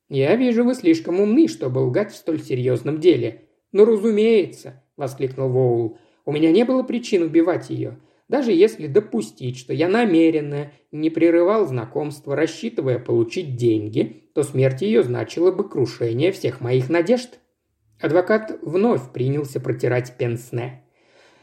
«Я 0.08 0.36
вижу, 0.36 0.64
вы 0.64 0.76
слишком 0.76 1.20
умны, 1.20 1.48
чтобы 1.48 1.80
лгать 1.80 2.14
в 2.14 2.16
столь 2.16 2.42
серьезном 2.42 3.00
деле». 3.00 3.42
«Ну, 3.72 3.84
разумеется»,– 3.84 4.84
воскликнул 4.98 5.50
Воул. 5.50 5.98
«У 6.26 6.32
меня 6.32 6.52
не 6.52 6.64
было 6.64 6.84
причин 6.84 7.24
убивать 7.24 7.70
ее. 7.70 8.00
Даже 8.30 8.52
если 8.52 8.88
допустить, 8.88 9.58
что 9.58 9.74
я 9.74 9.90
намеренно 9.90 10.72
не 10.92 11.10
прерывал 11.10 11.68
знакомство, 11.68 12.36
рассчитывая 12.36 12.98
получить 12.98 13.56
деньги, 13.58 14.30
то 14.34 14.44
смерть 14.44 14.82
ее 14.82 15.04
значила 15.04 15.52
бы 15.52 15.68
крушение 15.68 16.32
всех 16.32 16.62
моих 16.62 16.90
надежд». 16.90 17.40
Адвокат 18.00 18.60
вновь 18.62 19.12
принялся 19.12 19.60
протирать 19.60 20.18
пенсне. 20.18 20.85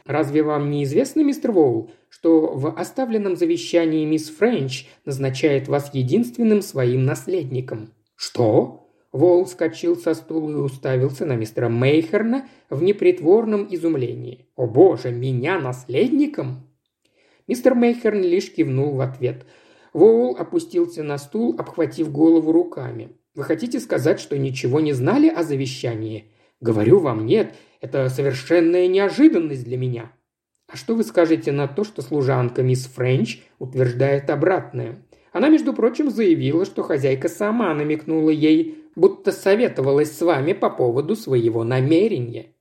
Разве 0.05 0.43
вам 0.43 0.69
не 0.69 0.83
известно, 0.83 1.21
мистер 1.21 1.51
Воул, 1.51 1.91
что 2.09 2.53
в 2.53 2.77
оставленном 2.77 3.35
завещании 3.35 4.05
мисс 4.05 4.29
Френч 4.29 4.87
назначает 5.05 5.67
вас 5.67 5.93
единственным 5.93 6.61
своим 6.61 7.05
наследником?» 7.05 7.93
«Что?» 8.15 8.83
Воул 9.13 9.45
вскочил 9.45 9.95
со 9.95 10.15
стула 10.15 10.49
и 10.49 10.55
уставился 10.55 11.25
на 11.25 11.35
мистера 11.35 11.69
Мейхерна 11.69 12.47
в 12.71 12.81
непритворном 12.81 13.67
изумлении. 13.69 14.47
«О 14.55 14.65
боже, 14.65 15.11
меня 15.11 15.59
наследником?» 15.59 16.67
Мистер 17.47 17.75
Мейхерн 17.75 18.21
лишь 18.21 18.51
кивнул 18.51 18.95
в 18.95 19.01
ответ. 19.01 19.45
Воул 19.93 20.35
опустился 20.35 21.03
на 21.03 21.19
стул, 21.19 21.55
обхватив 21.59 22.11
голову 22.11 22.51
руками. 22.51 23.11
«Вы 23.35 23.43
хотите 23.43 23.79
сказать, 23.79 24.19
что 24.19 24.37
ничего 24.37 24.79
не 24.79 24.93
знали 24.93 25.29
о 25.29 25.43
завещании?» 25.43 26.31
«Говорю 26.59 26.99
вам, 26.99 27.25
нет. 27.25 27.53
Это 27.83 28.07
совершенная 28.07 28.87
неожиданность 28.87 29.65
для 29.65 29.77
меня. 29.77 30.13
А 30.69 30.77
что 30.77 30.95
вы 30.95 31.03
скажете 31.03 31.51
на 31.51 31.67
то, 31.67 31.83
что 31.83 32.01
служанка 32.01 32.63
мисс 32.63 32.85
Френч 32.85 33.41
утверждает 33.59 34.29
обратное? 34.29 35.05
Она, 35.33 35.49
между 35.49 35.73
прочим, 35.73 36.09
заявила, 36.09 36.63
что 36.63 36.81
хозяйка 36.81 37.27
сама 37.27 37.73
намекнула 37.73 38.29
ей, 38.29 38.85
будто 38.95 39.33
советовалась 39.33 40.17
с 40.17 40.21
вами 40.21 40.53
по 40.53 40.69
поводу 40.69 41.17
своего 41.17 41.65
намерения. 41.65 42.53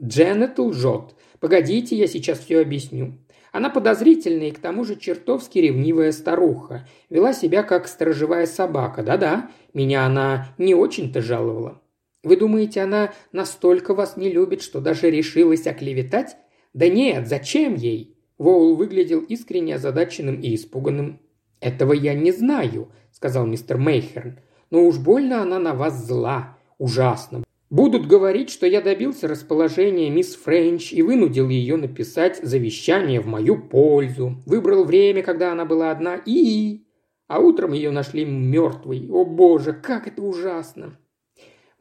Дженнет 0.00 0.56
лжет. 0.60 1.16
Погодите, 1.40 1.96
я 1.96 2.06
сейчас 2.06 2.38
все 2.38 2.60
объясню. 2.60 3.18
Она 3.50 3.68
подозрительная 3.68 4.48
и 4.48 4.52
к 4.52 4.60
тому 4.60 4.84
же 4.84 4.94
чертовски 4.94 5.58
ревнивая 5.58 6.12
старуха. 6.12 6.86
Вела 7.10 7.32
себя 7.32 7.64
как 7.64 7.88
сторожевая 7.88 8.46
собака. 8.46 9.02
Да-да, 9.02 9.50
меня 9.74 10.06
она 10.06 10.54
не 10.56 10.76
очень-то 10.76 11.20
жаловала. 11.20 11.81
Вы 12.22 12.36
думаете, 12.36 12.82
она 12.82 13.12
настолько 13.32 13.94
вас 13.94 14.16
не 14.16 14.30
любит, 14.30 14.62
что 14.62 14.80
даже 14.80 15.10
решилась 15.10 15.66
оклеветать? 15.66 16.36
Да 16.72 16.88
нет, 16.88 17.26
зачем 17.26 17.74
ей? 17.74 18.16
Воул 18.42 18.74
выглядел 18.74 19.20
искренне 19.20 19.76
озадаченным 19.76 20.40
и 20.40 20.54
испуганным. 20.54 21.20
«Этого 21.60 21.92
я 21.92 22.12
не 22.12 22.32
знаю»,– 22.32 22.90
сказал 23.12 23.46
мистер 23.46 23.78
Мейхерн. 23.78 24.40
«Но 24.70 24.84
уж 24.84 24.98
больно 24.98 25.42
она 25.42 25.60
на 25.60 25.74
вас 25.74 26.04
зла. 26.04 26.58
Ужасно. 26.78 27.44
Будут 27.70 28.08
говорить, 28.08 28.50
что 28.50 28.66
я 28.66 28.80
добился 28.80 29.28
расположения 29.28 30.10
мисс 30.10 30.34
Френч 30.34 30.92
и 30.92 31.02
вынудил 31.02 31.48
ее 31.48 31.76
написать 31.76 32.40
завещание 32.42 33.20
в 33.20 33.26
мою 33.26 33.56
пользу. 33.56 34.42
Выбрал 34.44 34.84
время, 34.84 35.22
когда 35.22 35.52
она 35.52 35.64
была 35.64 35.92
одна, 35.92 36.16
и... 36.26 36.84
А 37.28 37.38
утром 37.38 37.72
ее 37.72 37.92
нашли 37.92 38.24
мертвой. 38.24 39.08
О 39.08 39.24
боже, 39.24 39.72
как 39.72 40.08
это 40.08 40.20
ужасно!» 40.20 40.98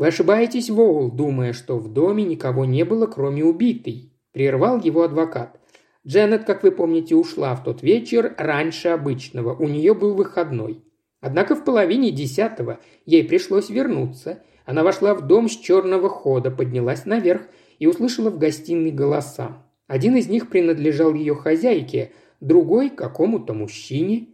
«Вы 0.02 0.08
ошибаетесь, 0.08 0.72
Воул, 0.72 1.12
думая, 1.12 1.54
что 1.54 1.78
в 1.78 1.94
доме 1.94 2.24
никого 2.24 2.66
не 2.66 2.84
было, 2.86 3.06
кроме 3.06 3.46
убитой»,– 3.46 4.12
прервал 4.32 4.82
его 4.82 5.04
адвокат. 5.04 5.60
Дженнет, 6.08 6.44
как 6.44 6.64
вы 6.64 6.72
помните, 6.72 7.14
ушла 7.14 7.54
в 7.54 7.64
тот 7.64 7.84
вечер 7.84 8.34
раньше 8.40 8.88
обычного, 8.88 9.54
у 9.54 9.68
нее 9.68 9.94
был 9.94 10.16
выходной. 10.16 10.84
Однако 11.20 11.56
в 11.56 11.64
половине 11.64 12.10
десятого 12.10 12.80
ей 13.06 13.24
пришлось 13.24 13.70
вернуться. 13.70 14.42
Она 14.66 14.82
вошла 14.82 15.14
в 15.14 15.28
дом 15.28 15.48
с 15.48 15.56
черного 15.56 16.10
хода, 16.10 16.50
поднялась 16.50 17.06
наверх 17.06 17.44
и 17.78 17.86
услышала 17.86 18.32
в 18.32 18.40
гостиной 18.40 18.90
голоса. 18.90 19.64
Один 19.86 20.16
из 20.16 20.28
них 20.28 20.50
принадлежал 20.50 21.14
ее 21.14 21.36
хозяйке, 21.36 22.12
другой– 22.40 22.90
какому-то 22.90 23.54
мужчине. 23.54 24.30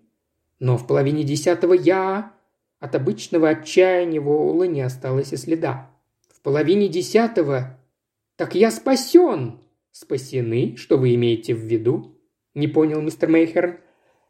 Но 0.60 0.78
в 0.78 0.88
половине 0.88 1.26
десятого 1.26 1.74
я 1.74 2.37
от 2.80 2.96
обычного 2.96 3.50
отчаяния 3.50 4.20
Воула 4.20 4.64
не 4.64 4.82
осталось 4.82 5.34
и 5.34 5.38
следа. 5.38 5.92
В 6.30 6.42
половине 6.42 6.88
десятого 6.88 7.80
«Так 8.36 8.56
я 8.56 8.72
спасен!» 8.72 9.60
«Спасены? 9.92 10.76
Что 10.78 10.98
вы 10.98 11.16
имеете 11.16 11.56
в 11.56 11.60
виду?» 11.60 12.16
Не 12.54 12.68
понял 12.68 13.02
мистер 13.02 13.30
Мейхерн. 13.30 13.78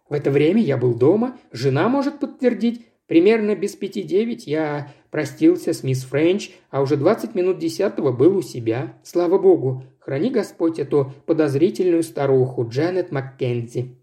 В 0.10 0.14
это 0.14 0.32
время 0.32 0.62
я 0.62 0.78
был 0.78 0.94
дома, 0.94 1.38
жена 1.52 1.90
может 1.90 2.20
подтвердить. 2.20 2.86
Примерно 3.06 3.56
без 3.56 3.76
пяти 3.76 4.04
девять 4.04 4.48
я 4.48 4.94
простился 5.12 5.74
с 5.74 5.84
мисс 5.84 6.04
Френч, 6.04 6.52
а 6.70 6.82
уже 6.82 6.96
двадцать 6.96 7.36
минут 7.36 7.58
десятого 7.58 8.12
был 8.12 8.38
у 8.38 8.42
себя. 8.42 8.98
Слава 9.04 9.38
богу, 9.38 9.84
храни 10.00 10.30
Господь 10.30 10.80
эту 10.80 11.14
подозрительную 11.26 12.04
старуху 12.04 12.68
Джанет 12.68 13.12
Маккензи. 13.12 13.98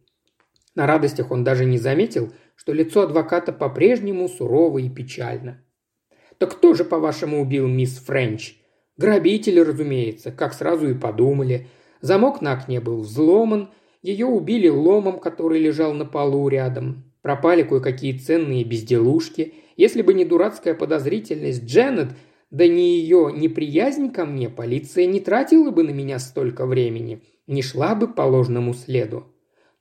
На 0.75 0.87
радостях 0.87 1.31
он 1.31 1.45
даже 1.45 1.65
не 1.65 1.79
заметил, 1.79 2.33
что 2.55 2.73
лицо 2.73 3.03
адвоката 3.03 3.53
по-прежнему 3.53 4.29
сурово 4.29 4.79
и 4.79 4.89
печально. 4.89 5.63
«Так 6.39 6.53
кто 6.53 6.75
же, 6.75 6.85
по-вашему, 6.85 7.41
убил 7.41 7.69
мисс 7.69 7.99
Френч?» 7.99 8.57
«Грабители, 8.97 9.61
разумеется, 9.61 10.31
как 10.31 10.55
сразу 10.55 10.89
и 10.89 10.95
подумали. 10.95 11.69
Замок 12.01 12.41
на 12.41 12.53
окне 12.53 12.81
был 12.81 13.01
взломан, 13.01 13.71
ее 14.03 14.27
убили 14.27 14.69
ломом, 14.69 15.19
который 15.19 15.59
лежал 15.59 15.95
на 15.95 16.05
полу 16.05 16.49
рядом. 16.49 17.13
Пропали 17.23 17.63
кое-какие 17.63 18.19
ценные 18.19 18.63
безделушки. 18.65 19.55
Если 19.77 20.03
бы 20.03 20.15
не 20.15 20.25
дурацкая 20.25 20.75
подозрительность 20.75 21.65
Дженнет, 21.65 22.11
да 22.51 22.69
не 22.69 22.99
ее 22.99 23.33
неприязнь 23.35 24.13
ко 24.13 24.27
мне, 24.27 24.49
полиция 24.49 25.07
не 25.07 25.21
тратила 25.21 25.71
бы 25.71 25.83
на 25.83 25.91
меня 25.91 26.19
столько 26.19 26.67
времени, 26.67 27.23
не 27.47 27.63
шла 27.63 27.95
бы 27.95 28.07
по 28.07 28.23
ложному 28.23 28.75
следу. 28.75 29.25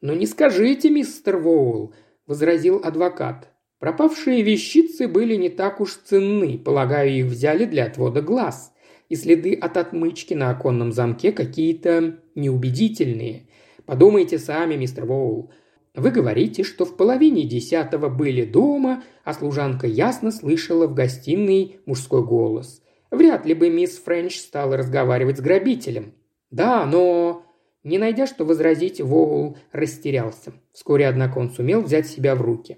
Но 0.02 0.14
не 0.16 0.26
скажите, 0.26 0.90
мистер 0.90 1.38
Воул,– 1.38 1.94
возразил 2.28 2.82
адвокат. 2.84 3.50
Пропавшие 3.80 4.42
вещицы 4.42 5.08
были 5.08 5.36
не 5.36 5.50
так 5.50 5.82
уж 5.82 6.00
ценны, 6.06 6.58
полагаю, 6.58 7.12
их 7.12 7.26
взяли 7.26 7.66
для 7.66 7.86
отвода 7.86 8.22
глаз. 8.22 8.72
И 9.10 9.16
следы 9.16 9.54
от 9.54 9.78
отмычки 9.78 10.34
на 10.34 10.50
оконном 10.50 10.92
замке 10.92 11.32
какие-то 11.32 12.20
неубедительные. 12.36 13.48
Подумайте 13.86 14.40
сами, 14.40 14.76
мистер 14.76 15.06
Воул. 15.06 15.52
Вы 15.96 16.10
говорите, 16.10 16.64
что 16.64 16.86
в 16.86 16.96
половине 16.96 17.44
десятого 17.44 18.10
были 18.10 18.46
дома, 18.46 19.04
а 19.24 19.34
служанка 19.34 19.86
ясно 19.86 20.32
слышала 20.32 20.88
в 20.88 20.94
гостиной 20.94 21.82
мужской 21.86 22.24
голос. 22.24 22.82
Вряд 23.12 23.46
ли 23.46 23.54
бы 23.54 23.70
мисс 23.70 24.00
Френч 24.00 24.40
стала 24.40 24.76
разговаривать 24.76 25.38
с 25.38 25.42
грабителем. 25.42 26.14
Да, 26.50 26.86
но 26.86 27.43
не 27.84 27.98
найдя, 27.98 28.26
что 28.28 28.46
возразить, 28.46 29.02
Воул 29.02 29.58
растерялся. 29.72 30.54
Вскоре, 30.72 31.08
однако, 31.08 31.38
он 31.38 31.52
сумел 31.52 31.82
взять 31.82 32.08
себя 32.08 32.36
в 32.36 32.42
руки. 32.42 32.78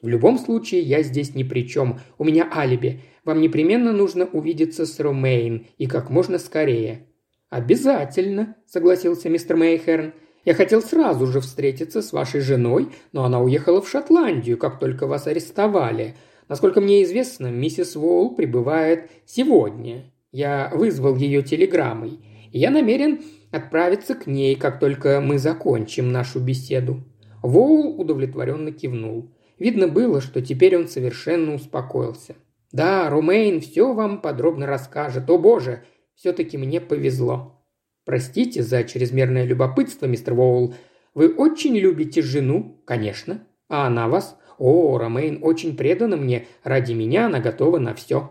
«В 0.00 0.08
любом 0.08 0.38
случае, 0.38 0.82
я 0.82 1.02
здесь 1.02 1.34
ни 1.34 1.42
при 1.42 1.66
чем. 1.66 1.98
У 2.18 2.24
меня 2.24 2.48
алиби. 2.52 3.00
Вам 3.24 3.40
непременно 3.40 3.92
нужно 3.92 4.26
увидеться 4.26 4.86
с 4.86 5.00
Ромейн, 5.00 5.66
и 5.78 5.86
как 5.86 6.10
можно 6.10 6.38
скорее». 6.38 7.06
«Обязательно»,– 7.48 8.56
согласился 8.66 9.28
мистер 9.30 9.56
Мейхерн. 9.56 10.12
«Я 10.44 10.54
хотел 10.54 10.82
сразу 10.82 11.26
же 11.26 11.40
встретиться 11.40 12.02
с 12.02 12.12
вашей 12.12 12.40
женой, 12.40 12.90
но 13.12 13.24
она 13.24 13.40
уехала 13.40 13.80
в 13.80 13.88
Шотландию, 13.88 14.58
как 14.58 14.78
только 14.78 15.06
вас 15.06 15.26
арестовали. 15.26 16.16
Насколько 16.48 16.80
мне 16.80 17.02
известно, 17.02 17.46
миссис 17.46 17.96
Уолл 17.96 18.34
прибывает 18.34 19.10
сегодня. 19.24 20.12
Я 20.32 20.70
вызвал 20.74 21.16
ее 21.16 21.42
телеграммой. 21.42 22.20
И 22.54 22.60
я 22.60 22.70
намерен 22.70 23.20
отправиться 23.50 24.14
к 24.14 24.28
ней, 24.28 24.54
как 24.54 24.78
только 24.78 25.20
мы 25.20 25.38
закончим 25.38 26.12
нашу 26.12 26.38
беседу». 26.38 27.02
Воул 27.42 28.00
удовлетворенно 28.00 28.70
кивнул. 28.70 29.34
Видно 29.58 29.88
было, 29.88 30.20
что 30.20 30.40
теперь 30.40 30.76
он 30.76 30.86
совершенно 30.86 31.54
успокоился. 31.54 32.36
«Да, 32.70 33.10
Румейн 33.10 33.60
все 33.60 33.92
вам 33.92 34.22
подробно 34.22 34.66
расскажет. 34.66 35.28
О 35.28 35.36
боже, 35.36 35.82
все-таки 36.14 36.56
мне 36.56 36.80
повезло». 36.80 37.66
«Простите 38.04 38.62
за 38.62 38.84
чрезмерное 38.84 39.44
любопытство, 39.44 40.06
мистер 40.06 40.34
Воул. 40.34 40.76
Вы 41.12 41.34
очень 41.34 41.76
любите 41.76 42.22
жену?» 42.22 42.80
«Конечно. 42.84 43.44
А 43.68 43.88
она 43.88 44.06
вас?» 44.06 44.38
«О, 44.58 44.96
Ромейн 44.96 45.40
очень 45.42 45.76
предана 45.76 46.16
мне, 46.16 46.46
ради 46.62 46.92
меня 46.92 47.26
она 47.26 47.40
готова 47.40 47.80
на 47.80 47.94
все». 47.94 48.30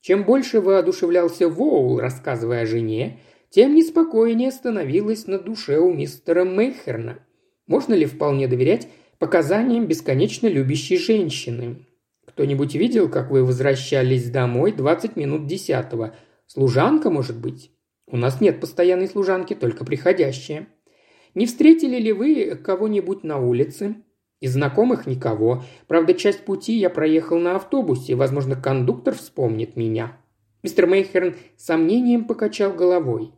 Чем 0.00 0.24
больше 0.24 0.60
воодушевлялся 0.60 1.48
Воул, 1.48 2.00
рассказывая 2.00 2.62
о 2.62 2.66
жене, 2.66 3.20
тем 3.52 3.74
неспокойнее 3.74 4.50
становилось 4.50 5.26
на 5.26 5.38
душе 5.38 5.78
у 5.78 5.92
мистера 5.92 6.42
Мейхерна. 6.44 7.18
Можно 7.66 7.92
ли 7.92 8.06
вполне 8.06 8.48
доверять 8.48 8.88
показаниям 9.18 9.86
бесконечно 9.86 10.46
любящей 10.46 10.96
женщины? 10.96 11.84
Кто-нибудь 12.26 12.74
видел, 12.74 13.10
как 13.10 13.30
вы 13.30 13.44
возвращались 13.44 14.30
домой 14.30 14.72
20 14.72 15.16
минут 15.16 15.46
десятого? 15.46 16.16
Служанка, 16.46 17.10
может 17.10 17.38
быть? 17.38 17.70
У 18.06 18.16
нас 18.16 18.40
нет 18.40 18.58
постоянной 18.58 19.06
служанки, 19.06 19.52
только 19.52 19.84
приходящая. 19.84 20.68
Не 21.34 21.44
встретили 21.44 21.98
ли 21.98 22.12
вы 22.12 22.56
кого-нибудь 22.56 23.22
на 23.22 23.38
улице? 23.38 23.96
Из 24.40 24.54
знакомых 24.54 25.06
никого. 25.06 25.62
Правда, 25.88 26.14
часть 26.14 26.46
пути 26.46 26.78
я 26.78 26.88
проехал 26.88 27.38
на 27.38 27.56
автобусе. 27.56 28.14
Возможно, 28.14 28.56
кондуктор 28.56 29.14
вспомнит 29.14 29.76
меня. 29.76 30.18
Мистер 30.62 30.86
Мейхерн 30.86 31.34
с 31.58 31.66
сомнением 31.66 32.24
покачал 32.24 32.72
головой. 32.72 33.32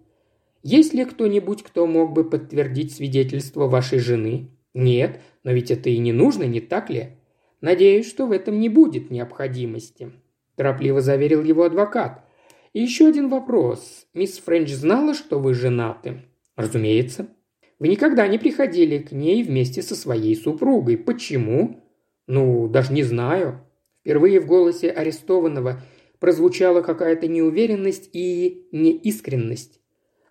Есть 0.65 0.95
ли 0.95 1.05
кто-нибудь, 1.05 1.63
кто 1.63 1.87
мог 1.87 2.15
бы 2.15 2.25
подтвердить 2.25 2.95
свидетельство 2.95 3.67
вашей 3.67 3.99
жены? 3.99 4.49
Нет, 4.73 5.21
но 5.45 5.53
ведь 5.53 5.71
это 5.71 5.91
и 5.91 5.99
не 5.99 6.13
нужно, 6.13 6.45
не 6.45 6.63
так 6.63 6.89
ли? 6.89 7.19
Надеюсь, 7.61 8.09
что 8.09 8.27
в 8.27 8.33
этом 8.33 8.59
не 8.59 8.71
будет 8.71 9.11
необходимости. 9.11 10.11
Торопливо 10.57 11.03
заверил 11.03 11.45
его 11.45 11.65
адвокат. 11.65 12.25
И 12.73 12.81
еще 12.81 13.07
один 13.07 13.29
вопрос. 13.29 14.07
Мисс 14.15 14.39
Френч 14.39 14.71
знала, 14.71 15.13
что 15.13 15.39
вы 15.39 15.53
женаты? 15.53 16.23
Разумеется. 16.57 17.29
Вы 17.79 17.89
никогда 17.89 18.27
не 18.27 18.39
приходили 18.39 18.97
к 18.99 19.13
ней 19.13 19.43
вместе 19.43 19.83
со 19.83 19.95
своей 19.95 20.35
супругой. 20.35 20.97
Почему? 20.97 21.85
Ну, 22.27 22.69
даже 22.69 22.95
не 22.95 23.03
знаю. 23.03 23.61
Впервые 24.01 24.41
в 24.41 24.47
голосе 24.47 24.91
арестованного 24.91 25.83
прозвучала 26.21 26.81
какая-то 26.81 27.29
неуверенность 27.29 28.09
и 28.15 28.67
неискренность. 28.73 29.81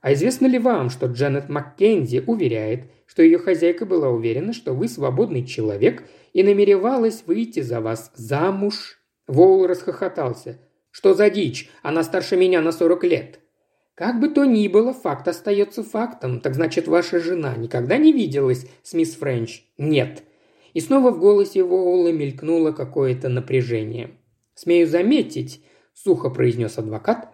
А 0.03 0.11
известно 0.11 0.47
ли 0.47 0.59
вам, 0.59 0.89
что 0.89 1.05
Джанет 1.05 1.47
Маккензи 1.47 2.25
уверяет, 2.27 2.91
что 3.05 3.23
ее 3.23 3.37
хозяйка 3.37 3.85
была 3.85 4.09
уверена, 4.09 4.51
что 4.51 4.73
вы 4.73 4.89
свободный 4.89 5.45
человек 5.45 6.03
и 6.33 6.43
намеревалась 6.43 7.23
выйти 7.25 7.61
за 7.61 7.79
вас 7.79 8.11
замуж?» 8.13 8.99
Воул 9.27 9.65
расхохотался. 9.65 10.59
«Что 10.91 11.13
за 11.13 11.29
дичь? 11.29 11.69
Она 11.83 12.03
старше 12.03 12.35
меня 12.35 12.59
на 12.59 12.73
сорок 12.73 13.05
лет». 13.05 13.39
«Как 13.95 14.19
бы 14.19 14.27
то 14.27 14.43
ни 14.43 14.67
было, 14.67 14.93
факт 14.93 15.29
остается 15.29 15.83
фактом. 15.83 16.41
Так 16.41 16.55
значит, 16.55 16.89
ваша 16.89 17.21
жена 17.21 17.55
никогда 17.55 17.95
не 17.95 18.11
виделась 18.11 18.65
с 18.83 18.93
мисс 18.93 19.15
Френч?» 19.15 19.63
«Нет». 19.77 20.23
И 20.73 20.81
снова 20.81 21.11
в 21.11 21.19
голосе 21.19 21.63
Воула 21.63 22.11
мелькнуло 22.11 22.73
какое-то 22.73 23.29
напряжение. 23.29 24.11
«Смею 24.53 24.85
заметить»,– 24.85 25.63
сухо 25.93 26.29
произнес 26.29 26.77
адвокат, 26.77 27.32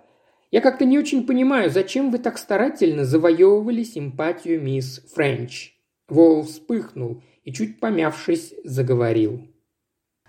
я 0.51 0.61
как-то 0.61 0.85
не 0.85 0.97
очень 0.97 1.25
понимаю, 1.25 1.69
зачем 1.69 2.11
вы 2.11 2.17
так 2.17 2.37
старательно 2.37 3.05
завоевывали 3.05 3.83
симпатию 3.83 4.61
мисс 4.61 5.01
Френч». 5.13 5.75
Вол 6.07 6.43
вспыхнул 6.43 7.21
и, 7.43 7.53
чуть 7.53 7.79
помявшись, 7.79 8.53
заговорил. 8.63 9.47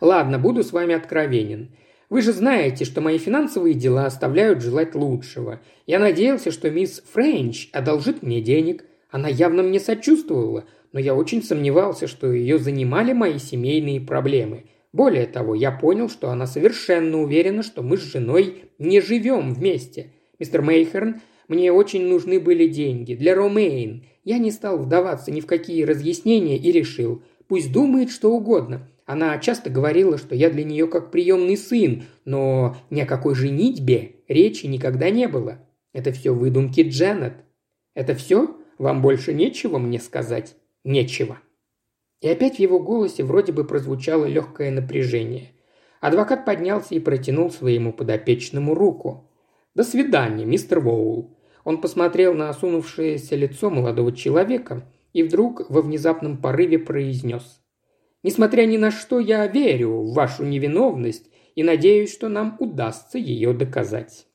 «Ладно, 0.00 0.38
буду 0.38 0.62
с 0.62 0.72
вами 0.72 0.94
откровенен. 0.94 1.74
Вы 2.10 2.22
же 2.22 2.32
знаете, 2.32 2.84
что 2.84 3.00
мои 3.00 3.18
финансовые 3.18 3.74
дела 3.74 4.06
оставляют 4.06 4.62
желать 4.62 4.94
лучшего. 4.94 5.60
Я 5.86 6.00
надеялся, 6.00 6.50
что 6.50 6.68
мисс 6.68 7.02
Френч 7.12 7.70
одолжит 7.72 8.22
мне 8.22 8.40
денег. 8.42 8.84
Она 9.10 9.28
явно 9.28 9.62
мне 9.62 9.78
сочувствовала, 9.78 10.64
но 10.92 10.98
я 10.98 11.14
очень 11.14 11.42
сомневался, 11.42 12.08
что 12.08 12.32
ее 12.32 12.58
занимали 12.58 13.12
мои 13.12 13.38
семейные 13.38 14.00
проблемы. 14.00 14.64
Более 14.92 15.26
того, 15.26 15.54
я 15.54 15.70
понял, 15.70 16.08
что 16.08 16.30
она 16.30 16.46
совершенно 16.46 17.20
уверена, 17.22 17.62
что 17.62 17.82
мы 17.82 17.96
с 17.96 18.00
женой 18.00 18.64
не 18.78 19.00
живем 19.00 19.54
вместе. 19.54 20.12
Мистер 20.38 20.62
Мейхерн, 20.62 21.20
мне 21.46 21.72
очень 21.72 22.06
нужны 22.06 22.40
были 22.40 22.66
деньги 22.66 23.14
для 23.14 23.34
Ромейн. 23.34 24.04
Я 24.24 24.38
не 24.38 24.50
стал 24.50 24.78
вдаваться 24.78 25.30
ни 25.30 25.40
в 25.40 25.46
какие 25.46 25.84
разъяснения 25.84 26.56
и 26.56 26.72
решил, 26.72 27.22
пусть 27.46 27.72
думает 27.72 28.10
что 28.10 28.32
угодно. 28.32 28.88
Она 29.06 29.36
часто 29.38 29.70
говорила, 29.70 30.18
что 30.18 30.34
я 30.34 30.50
для 30.50 30.62
нее 30.62 30.86
как 30.86 31.10
приемный 31.10 31.56
сын, 31.56 32.04
но 32.24 32.76
ни 32.90 33.00
о 33.00 33.06
какой 33.06 33.34
женитьбе 33.34 34.16
речи 34.28 34.66
никогда 34.66 35.10
не 35.10 35.26
было. 35.26 35.58
Это 35.92 36.12
все 36.12 36.32
выдумки 36.32 36.82
Дженнет. 36.82 37.34
Это 37.94 38.14
все? 38.14 38.56
Вам 38.78 39.02
больше 39.02 39.34
нечего 39.34 39.78
мне 39.78 39.98
сказать? 39.98 40.54
Нечего. 40.84 41.40
И 42.20 42.28
опять 42.28 42.56
в 42.56 42.60
его 42.60 42.78
голосе 42.78 43.24
вроде 43.24 43.52
бы 43.52 43.64
прозвучало 43.64 44.26
легкое 44.26 44.70
напряжение. 44.70 45.52
Адвокат 46.00 46.44
поднялся 46.44 46.94
и 46.94 47.00
протянул 47.00 47.50
своему 47.50 47.92
подопечному 47.92 48.74
руку. 48.74 49.30
«До 49.74 49.84
свидания, 49.84 50.44
мистер 50.44 50.80
Воул». 50.80 51.36
Он 51.64 51.80
посмотрел 51.80 52.34
на 52.34 52.48
осунувшееся 52.48 53.36
лицо 53.36 53.70
молодого 53.70 54.12
человека 54.12 54.82
и 55.12 55.22
вдруг 55.22 55.68
во 55.70 55.82
внезапном 55.82 56.38
порыве 56.38 56.78
произнес. 56.78 57.60
«Несмотря 58.22 58.64
ни 58.64 58.76
на 58.76 58.90
что, 58.90 59.18
я 59.18 59.46
верю 59.46 59.90
в 59.90 60.14
вашу 60.14 60.44
невиновность 60.44 61.30
и 61.54 61.62
надеюсь, 61.62 62.12
что 62.12 62.28
нам 62.28 62.56
удастся 62.60 63.18
ее 63.18 63.52
доказать». 63.52 64.26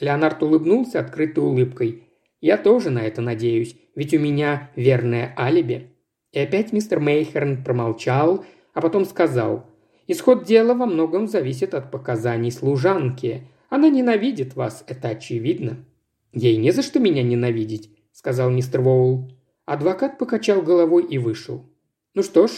Леонард 0.00 0.42
улыбнулся 0.42 1.00
открытой 1.00 1.44
улыбкой. 1.44 2.08
«Я 2.40 2.56
тоже 2.56 2.90
на 2.90 3.00
это 3.00 3.20
надеюсь, 3.20 3.76
ведь 3.94 4.14
у 4.14 4.18
меня 4.18 4.70
верное 4.74 5.34
алиби». 5.38 5.91
И 6.32 6.38
опять 6.40 6.72
мистер 6.72 6.98
Мейхерн 6.98 7.62
промолчал, 7.62 8.44
а 8.72 8.80
потом 8.80 9.04
сказал, 9.04 9.66
«Исход 10.06 10.44
дела 10.44 10.74
во 10.74 10.86
многом 10.86 11.28
зависит 11.28 11.74
от 11.74 11.90
показаний 11.90 12.50
служанки. 12.50 13.46
Она 13.68 13.88
ненавидит 13.90 14.56
вас, 14.56 14.84
это 14.86 15.08
очевидно». 15.08 15.84
«Ей 16.32 16.56
не 16.56 16.70
за 16.70 16.82
что 16.82 16.98
меня 16.98 17.22
ненавидеть»,– 17.22 17.90
сказал 18.12 18.50
мистер 18.50 18.80
Воул. 18.80 19.30
Адвокат 19.66 20.18
покачал 20.18 20.62
головой 20.62 21.04
и 21.04 21.18
вышел. 21.18 21.66
«Ну 22.14 22.22
что 22.22 22.46
ж, 22.46 22.52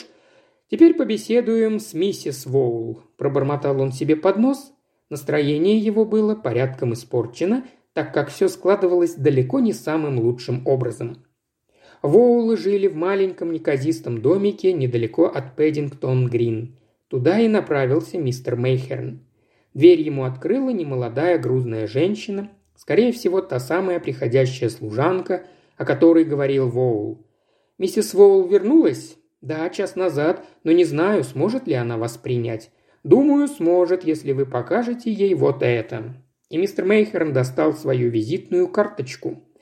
теперь 0.70 0.94
побеседуем 0.94 1.80
с 1.80 1.92
миссис 1.92 2.46
Воул»,– 2.46 3.02
пробормотал 3.16 3.80
он 3.80 3.90
себе 3.90 4.14
под 4.14 4.38
нос. 4.38 4.72
Настроение 5.10 5.76
его 5.78 6.04
было 6.04 6.36
порядком 6.36 6.92
испорчено, 6.92 7.64
так 7.92 8.14
как 8.14 8.30
все 8.30 8.48
складывалось 8.48 9.14
далеко 9.14 9.58
не 9.58 9.72
самым 9.72 10.20
лучшим 10.20 10.66
образом. 10.66 11.24
Воулы 12.04 12.58
жили 12.58 12.86
в 12.86 12.96
маленьком 12.96 13.50
неказистом 13.50 14.20
домике 14.20 14.74
недалеко 14.74 15.24
от 15.24 15.56
Пэддингтон-Грин. 15.56 16.76
Туда 17.08 17.40
и 17.40 17.48
направился 17.48 18.18
мистер 18.18 18.56
Мейхерн. 18.56 19.20
Дверь 19.72 20.02
ему 20.02 20.24
открыла 20.24 20.68
немолодая 20.68 21.38
грузная 21.38 21.86
женщина, 21.86 22.50
скорее 22.76 23.10
всего, 23.10 23.40
та 23.40 23.58
самая 23.58 24.00
приходящая 24.00 24.68
служанка, 24.68 25.46
о 25.78 25.86
которой 25.86 26.24
говорил 26.24 26.68
Воул. 26.68 27.24
«Миссис 27.78 28.12
Воул 28.12 28.46
вернулась?» 28.48 29.16
«Да, 29.40 29.70
час 29.70 29.96
назад, 29.96 30.44
но 30.62 30.72
не 30.72 30.84
знаю, 30.84 31.24
сможет 31.24 31.66
ли 31.66 31.72
она 31.72 31.96
вас 31.96 32.18
принять. 32.18 32.70
Думаю, 33.02 33.48
сможет, 33.48 34.04
если 34.04 34.32
вы 34.32 34.44
покажете 34.44 35.10
ей 35.10 35.32
вот 35.32 35.62
это». 35.62 36.14
И 36.50 36.58
мистер 36.58 36.84
Мейхерн 36.84 37.32
достал 37.32 37.72
свою 37.72 38.10
визитную 38.10 38.68
карточку– 38.68 39.42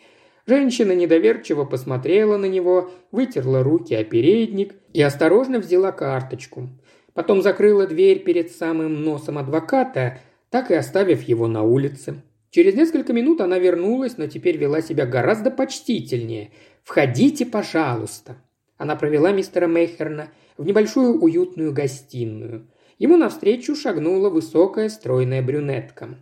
Женщина 0.47 0.93
недоверчиво 0.93 1.65
посмотрела 1.65 2.37
на 2.37 2.47
него, 2.47 2.91
вытерла 3.13 3.63
руки 3.63 3.95
о 3.95 4.05
передник 4.05 4.75
и 4.93 5.01
осторожно 5.01 5.61
взяла 5.61 5.93
карточку. 5.93 6.69
Потом 7.15 7.43
закрыла 7.43 7.87
дверь 7.87 8.25
перед 8.25 8.51
самым 8.51 9.03
носом 9.03 9.39
адвоката, 9.39 10.19
так 10.51 10.71
и 10.71 10.75
оставив 10.75 11.23
его 11.23 11.47
на 11.47 11.63
улице. 11.63 12.23
Через 12.51 12.75
несколько 12.75 13.13
минут 13.13 13.41
она 13.41 13.59
вернулась, 13.59 14.19
но 14.19 14.27
теперь 14.27 14.59
вела 14.59 14.83
себя 14.83 15.07
гораздо 15.07 15.51
почтительнее. 15.51 16.51
«Входите, 16.83 17.47
пожалуйста». 17.47 18.37
Она 18.77 18.97
провела 18.97 19.31
мистера 19.31 19.69
Мейхерна 19.69 20.29
в 20.59 20.67
небольшую 20.67 21.21
уютную 21.21 21.73
гостиную. 21.73 22.69
Ему 22.99 23.17
навстречу 23.17 23.75
шагнула 23.75 24.29
высокая 24.29 24.89
стройная 24.89 25.41
брюнетка. 25.41 26.19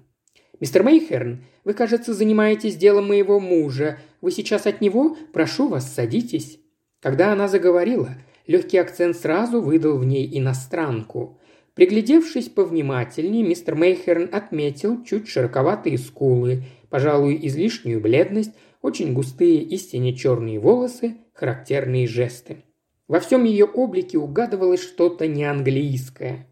«Мистер 0.60 0.84
Мейхерн, 0.84 1.42
вы, 1.64 1.72
кажется, 1.72 2.12
занимаетесь 2.12 2.76
делом 2.76 3.08
моего 3.08 3.40
мужа. 3.40 3.98
Вы 4.20 4.30
сейчас 4.30 4.66
от 4.66 4.80
него? 4.80 5.16
Прошу 5.32 5.68
вас, 5.68 5.92
садитесь». 5.92 6.60
Когда 7.00 7.32
она 7.32 7.48
заговорила, 7.48 8.10
легкий 8.46 8.76
акцент 8.76 9.16
сразу 9.16 9.62
выдал 9.62 9.96
в 9.96 10.04
ней 10.04 10.28
иностранку. 10.38 11.40
Приглядевшись 11.74 12.50
повнимательнее, 12.50 13.42
мистер 13.42 13.74
Мейхерн 13.74 14.28
отметил 14.30 15.02
чуть 15.02 15.28
широковатые 15.28 15.96
скулы, 15.96 16.64
пожалуй, 16.90 17.38
излишнюю 17.42 18.00
бледность, 18.00 18.52
очень 18.82 19.14
густые 19.14 19.62
истине 19.62 20.14
черные 20.14 20.58
волосы, 20.58 21.16
характерные 21.32 22.06
жесты. 22.06 22.64
Во 23.08 23.18
всем 23.18 23.44
ее 23.44 23.64
облике 23.64 24.18
угадывалось 24.18 24.82
что-то 24.82 25.26
неанглийское. 25.26 26.46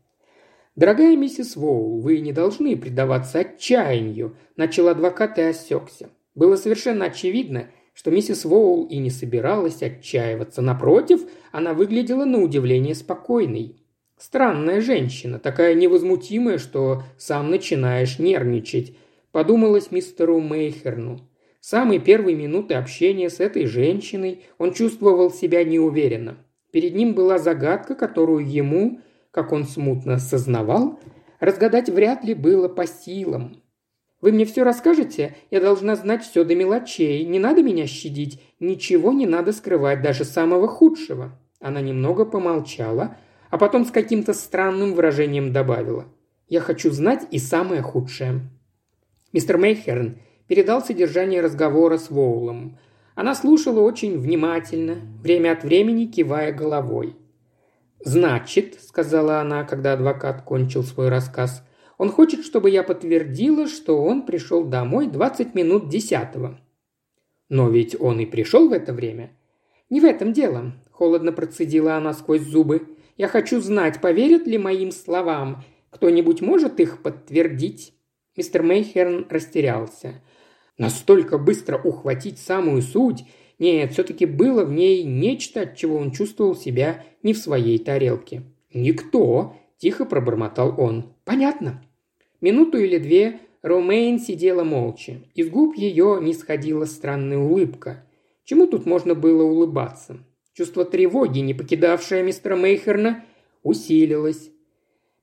«Дорогая 0.79 1.17
миссис 1.17 1.57
Воул, 1.57 2.01
вы 2.01 2.21
не 2.21 2.33
должны 2.33 2.77
предаваться 2.77 3.41
отчаянию»,– 3.41 4.37
начал 4.57 4.87
адвокат 4.87 5.37
и 5.37 5.43
осекся. 5.43 6.09
Было 6.37 6.55
совершенно 6.55 7.07
очевидно, 7.07 7.67
что 7.95 8.13
миссис 8.13 8.45
Воул 8.45 8.87
и 8.87 8.99
не 8.99 9.11
собиралась 9.11 9.83
отчаиваться. 9.83 10.63
Напротив, 10.63 11.23
она 11.51 11.75
выглядела 11.75 12.25
на 12.25 12.41
удивление 12.41 12.95
спокойной. 12.95 13.75
Странная 14.19 14.81
женщина, 14.81 15.41
такая 15.41 15.75
невозмутимая, 15.75 16.59
что 16.59 17.03
сам 17.17 17.51
начинаешь 17.51 18.21
нервничать. 18.21 18.97
Подумалось 19.33 19.91
мистеру 19.91 20.39
Мейхерну. 20.39 21.29
С 21.59 21.71
самой 21.71 21.99
первой 21.99 22.37
минуты 22.37 22.75
общения 22.75 23.31
с 23.31 23.41
этой 23.41 23.67
женщиной 23.67 24.45
он 24.59 24.73
чувствовал 24.73 25.33
себя 25.33 25.65
неуверенно. 25.65 26.37
Перед 26.71 26.95
ним 26.95 27.15
была 27.15 27.39
загадка, 27.39 27.97
которую 27.97 28.49
ему, 28.49 29.01
как 29.31 29.53
он 29.53 29.65
смутно 29.65 30.19
сознавал, 30.19 30.99
разгадать 31.41 31.89
вряд 31.89 32.25
ли 32.25 32.35
было 32.35 32.69
по 32.69 32.87
силам. 32.87 33.63
«Вы 34.21 34.33
мне 34.33 34.45
все 34.45 34.65
расскажете? 34.65 35.37
Я 35.51 35.61
должна 35.61 35.95
знать 35.95 36.25
все 36.25 36.43
до 36.43 36.57
мелочей. 36.57 37.25
Не 37.25 37.39
надо 37.39 37.63
меня 37.63 37.87
щадить. 37.87 38.43
Ничего 38.59 39.13
не 39.13 39.27
надо 39.27 39.53
скрывать, 39.53 40.03
даже 40.03 40.25
самого 40.25 40.67
худшего». 40.67 41.39
Она 41.61 41.81
немного 41.81 42.25
помолчала, 42.25 43.17
а 43.51 43.59
потом 43.59 43.85
с 43.85 43.91
каким-то 43.91 44.35
странным 44.35 44.95
выражением 44.95 45.53
добавила. 45.53 46.07
«Я 46.49 46.61
хочу 46.61 46.91
знать 46.91 47.29
и 47.31 47.39
самое 47.39 47.83
худшее». 47.83 48.41
Мистер 49.33 49.59
Мейхерн 49.59 50.19
передал 50.49 50.83
содержание 50.83 51.41
разговора 51.41 51.99
с 51.99 52.11
Воулом. 52.11 52.79
Она 53.15 53.35
слушала 53.35 53.81
очень 53.81 54.19
внимательно, 54.19 54.97
время 55.23 55.53
от 55.53 55.63
времени 55.63 56.07
кивая 56.07 56.53
головой. 56.53 57.17
«Значит»,— 58.05 58.81
сказала 58.87 59.41
она, 59.41 59.65
когда 59.65 59.95
адвокат 59.95 60.43
кончил 60.43 60.83
свой 60.83 61.09
рассказ, 61.09 61.65
«он 61.97 62.11
хочет, 62.11 62.45
чтобы 62.45 62.71
я 62.71 62.83
подтвердила, 62.83 63.67
что 63.67 64.03
он 64.03 64.25
пришел 64.25 64.65
домой 64.65 65.09
20 65.09 65.55
минут 65.55 65.89
десятого». 65.89 66.61
«Но 67.49 67.69
ведь 67.69 67.99
он 67.99 68.21
и 68.21 68.27
пришел 68.27 68.69
в 68.69 68.73
это 68.73 68.93
время». 68.93 69.33
«Не 69.91 70.01
в 70.01 70.05
этом 70.05 70.33
дело»,— 70.33 70.75
холодно 70.91 71.33
процедила 71.33 71.95
она 71.95 72.13
сквозь 72.13 72.43
зубы. 72.43 72.97
«Я 73.17 73.27
хочу 73.27 73.61
знать, 73.61 74.01
поверят 74.01 74.47
ли 74.47 74.59
моим 74.59 74.93
словам. 74.93 75.65
Кто-нибудь 75.91 76.41
может 76.41 76.79
их 76.79 77.03
подтвердить?» 77.03 77.95
Мистер 78.37 78.63
Мейхерн 78.63 79.27
растерялся. 79.29 80.23
Настолько 80.77 81.39
быстро 81.39 81.77
ухватить 81.77 82.39
самую 82.39 82.83
суть, 82.83 83.25
нет, 83.59 83.93
все-таки 83.93 84.25
было 84.25 84.65
в 84.65 84.73
ней 84.73 85.03
нечто, 85.03 85.63
от 85.63 85.77
чего 85.77 85.97
он 85.97 86.13
чувствовал 86.13 86.55
себя 86.55 87.05
не 87.23 87.33
в 87.33 87.39
своей 87.39 87.79
тарелке. 87.79 88.43
«Никто!»– 88.73 89.57
тихо 89.79 90.05
пробормотал 90.05 90.75
он. 90.79 91.15
«Понятно». 91.25 91.83
Минуту 92.41 92.79
или 92.79 92.99
две 92.99 93.41
Ромейн 93.63 94.21
сидела 94.21 94.63
молча. 94.63 95.21
Из 95.35 95.51
губ 95.51 95.77
ее 95.77 96.19
не 96.23 96.35
сходила 96.35 96.85
странная 96.85 97.39
улыбка. 97.39 98.05
Чему 98.45 98.69
тут 98.69 98.87
можно 98.87 99.15
было 99.15 99.43
улыбаться? 99.43 100.19
Чувство 100.53 100.85
тревоги, 100.85 101.41
не 101.41 101.55
покидавшее 101.55 102.23
мистера 102.23 102.55
Мейхерна, 102.57 103.25
усилилось. 103.63 104.51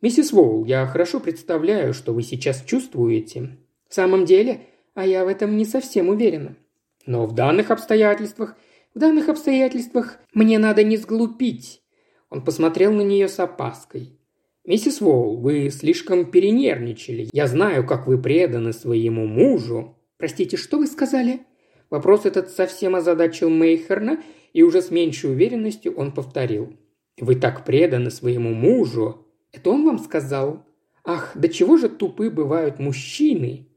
«Миссис 0.01 0.33
Воул, 0.33 0.65
я 0.65 0.85
хорошо 0.85 1.19
представляю, 1.21 1.93
что 1.93 2.13
вы 2.13 2.21
сейчас 2.21 2.63
чувствуете. 2.63 3.57
В 3.87 3.95
самом 3.95 4.25
деле, 4.25 4.61
а 4.93 5.07
я 5.07 5.23
в 5.23 5.27
этом 5.29 5.55
не 5.55 5.65
совсем 5.65 6.09
уверена. 6.09 6.55
Но 7.05 7.25
в 7.25 7.33
данных 7.33 7.71
обстоятельствах, 7.71 8.55
в 8.93 8.99
данных 8.99 9.29
обстоятельствах 9.29 10.17
мне 10.33 10.57
надо 10.57 10.83
не 10.83 10.97
сглупить. 10.97 11.81
Он 12.29 12.43
посмотрел 12.43 12.91
на 12.91 13.01
нее 13.01 13.27
с 13.27 13.39
опаской. 13.39 14.19
«Миссис 14.65 14.99
Уолл, 14.99 15.37
вы 15.37 15.69
слишком 15.69 16.25
перенервничали. 16.25 17.29
Я 17.31 17.45
знаю, 17.47 17.85
как 17.85 18.07
вы 18.07 18.17
преданы 18.17 18.73
своему 18.73 19.27
мужу». 19.27 19.95
«Простите, 20.17 20.57
что 20.57 20.79
вы 20.79 20.87
сказали?» 20.87 21.41
Вопрос 21.91 22.25
этот 22.25 22.49
совсем 22.49 22.95
озадачил 22.95 23.49
Мейхерна, 23.49 24.23
и 24.53 24.63
уже 24.63 24.81
с 24.81 24.89
меньшей 24.89 25.31
уверенностью 25.31 25.95
он 25.95 26.11
повторил. 26.11 26.75
«Вы 27.19 27.35
так 27.35 27.63
преданы 27.63 28.09
своему 28.09 28.53
мужу». 28.53 29.27
«Это 29.51 29.69
он 29.69 29.85
вам 29.85 29.99
сказал?» 29.99 30.65
«Ах, 31.03 31.33
до 31.35 31.47
чего 31.47 31.77
же 31.77 31.87
тупы 31.87 32.31
бывают 32.31 32.79
мужчины!» 32.79 33.67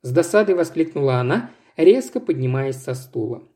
С 0.00 0.10
досадой 0.10 0.54
воскликнула 0.54 1.16
она, 1.16 1.50
резко 1.78 2.20
поднимаясь 2.20 2.76
со 2.76 2.92
стула. 2.92 3.48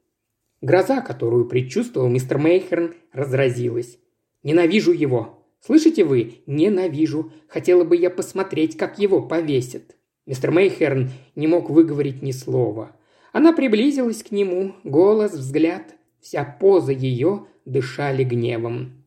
Гроза, 0.63 1.01
которую 1.01 1.47
предчувствовал 1.47 2.09
мистер 2.09 2.39
Мейхерн, 2.39 2.95
разразилась. 3.13 3.99
«Ненавижу 4.43 4.93
его! 4.93 5.45
Слышите 5.61 6.05
вы? 6.05 6.43
Ненавижу! 6.47 7.33
Хотела 7.49 7.85
бы 7.85 7.97
я 7.97 8.09
посмотреть, 8.09 8.79
как 8.79 8.99
его 8.99 9.21
повесят!» 9.21 9.97
Мистер 10.25 10.53
Мейхерн 10.53 11.11
не 11.35 11.49
мог 11.49 11.69
выговорить 11.69 12.23
ни 12.23 12.31
слова. 12.31 12.97
Она 13.33 13.53
приблизилась 13.53 14.23
к 14.23 14.31
нему, 14.31 14.75
голос, 14.85 15.33
взгляд, 15.33 15.97
вся 16.21 16.45
поза 16.45 16.93
ее 16.93 17.47
дышали 17.65 18.23
гневом. 18.23 19.05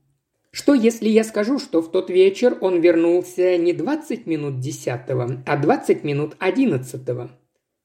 Что, 0.52 0.74
если 0.74 1.10
я 1.10 1.24
скажу, 1.24 1.60
что 1.60 1.82
в 1.82 1.92
тот 1.92 2.10
вечер 2.10 2.58
он 2.62 2.80
вернулся 2.80 3.58
не 3.58 3.74
20 3.74 4.26
минут 4.26 4.60
десятого, 4.60 5.44
а 5.46 5.58
20 5.58 6.04
минут 6.04 6.36
одиннадцатого? 6.40 7.32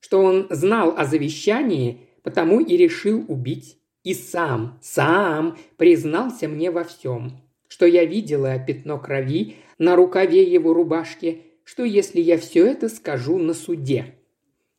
Что 0.00 0.22
он 0.22 0.46
знал 0.50 0.94
о 0.96 1.04
завещании, 1.04 2.08
потому 2.22 2.60
и 2.60 2.76
решил 2.76 3.24
убить? 3.28 3.78
И 4.02 4.14
сам, 4.14 4.78
сам 4.82 5.58
признался 5.76 6.48
мне 6.48 6.70
во 6.70 6.84
всем. 6.84 7.40
Что 7.68 7.86
я 7.86 8.04
видела 8.04 8.58
пятно 8.58 8.98
крови 8.98 9.56
на 9.78 9.94
рукаве 9.94 10.42
его 10.42 10.72
рубашки, 10.72 11.42
что 11.64 11.84
если 11.84 12.20
я 12.20 12.38
все 12.38 12.66
это 12.66 12.88
скажу 12.88 13.38
на 13.38 13.54
суде? 13.54 14.14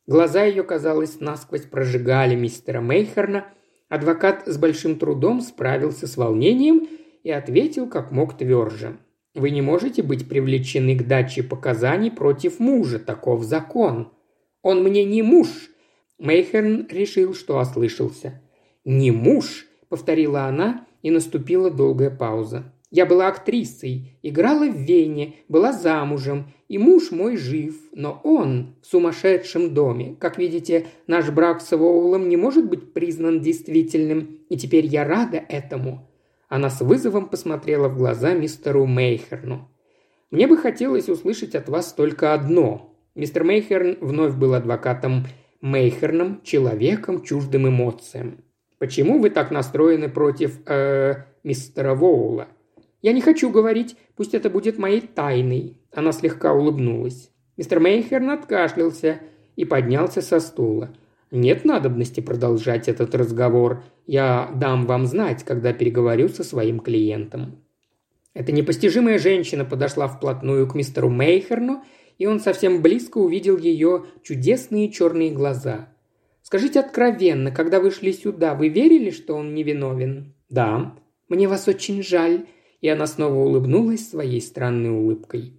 Глаза 0.06 0.44
ее, 0.44 0.64
казалось, 0.64 1.20
насквозь 1.20 1.62
прожигали 1.62 2.34
мистера 2.34 2.80
Мейхерна. 2.80 3.46
Адвокат 3.88 4.42
с 4.46 4.58
большим 4.58 4.98
трудом 4.98 5.40
справился 5.40 6.06
с 6.06 6.16
волнением– 6.16 6.88
и 7.22 7.30
ответил 7.30 7.88
как 7.88 8.10
мог 8.10 8.36
тверже. 8.36 8.98
«Вы 9.34 9.50
не 9.50 9.62
можете 9.62 10.02
быть 10.02 10.28
привлечены 10.28 10.96
к 10.96 11.06
даче 11.06 11.42
показаний 11.42 12.10
против 12.10 12.58
мужа, 12.58 12.98
таков 12.98 13.44
закон. 13.44 14.12
Он 14.62 14.82
мне 14.82 15.04
не 15.04 15.22
муж!» 15.22 15.48
Мейхерн 16.18 16.86
решил, 16.88 17.34
что 17.34 17.58
ослышался. 17.58 18.40
«Не 18.84 19.10
муж!»– 19.10 19.66
повторила 19.88 20.44
она, 20.44 20.86
и 21.02 21.10
наступила 21.10 21.70
долгая 21.70 22.10
пауза. 22.10 22.72
«Я 22.90 23.06
была 23.06 23.28
актрисой, 23.28 24.18
играла 24.22 24.66
в 24.68 24.76
Вене, 24.76 25.36
была 25.48 25.72
замужем, 25.72 26.52
и 26.68 26.78
муж 26.78 27.10
мой 27.10 27.36
жив, 27.36 27.76
но 27.92 28.20
он 28.22 28.76
в 28.82 28.86
сумасшедшем 28.86 29.74
доме. 29.74 30.16
Как 30.20 30.38
видите, 30.38 30.86
наш 31.06 31.30
брак 31.30 31.60
с 31.60 31.76
Воулом 31.76 32.28
не 32.28 32.36
может 32.36 32.68
быть 32.68 32.92
признан 32.92 33.40
действительным, 33.40 34.38
и 34.48 34.56
теперь 34.56 34.86
я 34.86 35.04
рада 35.04 35.38
этому. 35.48 36.08
Она 36.48 36.68
с 36.70 36.82
вызовом 36.82 37.30
посмотрела 37.30 37.88
в 37.88 37.96
глаза 37.96 38.34
мистеру 38.34 38.86
Мейхерну. 38.86 39.70
«Мне 40.30 40.46
бы 40.46 40.56
хотелось 40.56 41.08
услышать 41.08 41.54
от 41.54 41.68
вас 41.68 41.92
только 41.94 42.34
одно. 42.34 42.91
Мистер 43.14 43.44
Мейхерн 43.44 43.98
вновь 44.00 44.34
был 44.34 44.54
адвокатом 44.54 45.26
Мейхерном, 45.60 46.42
человеком, 46.42 47.22
чуждым 47.22 47.68
эмоциям. 47.68 48.44
Почему 48.78 49.18
вы 49.18 49.30
так 49.30 49.50
настроены 49.50 50.08
против, 50.08 50.58
э, 50.66 51.24
мистера 51.44 51.94
Воула? 51.94 52.48
Я 53.00 53.12
не 53.12 53.20
хочу 53.20 53.50
говорить, 53.50 53.96
пусть 54.16 54.34
это 54.34 54.50
будет 54.50 54.78
моей 54.78 55.00
тайной». 55.00 55.78
Она 55.92 56.12
слегка 56.12 56.52
улыбнулась. 56.52 57.30
Мистер 57.56 57.80
Мейхерн 57.80 58.30
откашлялся 58.30 59.20
и 59.56 59.64
поднялся 59.64 60.22
со 60.22 60.40
стула. 60.40 60.94
Нет 61.32 61.64
надобности 61.64 62.20
продолжать 62.20 62.88
этот 62.88 63.14
разговор. 63.14 63.82
Я 64.06 64.50
дам 64.54 64.84
вам 64.84 65.06
знать, 65.06 65.44
когда 65.44 65.72
переговорю 65.72 66.28
со 66.28 66.44
своим 66.44 66.78
клиентом». 66.78 67.64
Эта 68.34 68.52
непостижимая 68.52 69.18
женщина 69.18 69.64
подошла 69.64 70.08
вплотную 70.08 70.66
к 70.66 70.74
мистеру 70.74 71.08
Мейхерну, 71.08 71.84
и 72.22 72.26
он 72.26 72.38
совсем 72.38 72.82
близко 72.82 73.18
увидел 73.18 73.58
ее 73.58 74.04
чудесные 74.22 74.92
черные 74.92 75.32
глаза. 75.32 75.88
«Скажите 76.40 76.78
откровенно, 76.78 77.50
когда 77.50 77.80
вы 77.80 77.90
шли 77.90 78.12
сюда, 78.12 78.54
вы 78.54 78.68
верили, 78.68 79.10
что 79.10 79.34
он 79.34 79.54
невиновен?» 79.54 80.32
«Да». 80.48 80.94
«Мне 81.28 81.48
вас 81.48 81.66
очень 81.66 82.00
жаль», 82.00 82.46
и 82.80 82.86
она 82.86 83.08
снова 83.08 83.34
улыбнулась 83.34 84.08
своей 84.08 84.40
странной 84.40 84.90
улыбкой. 84.90 85.54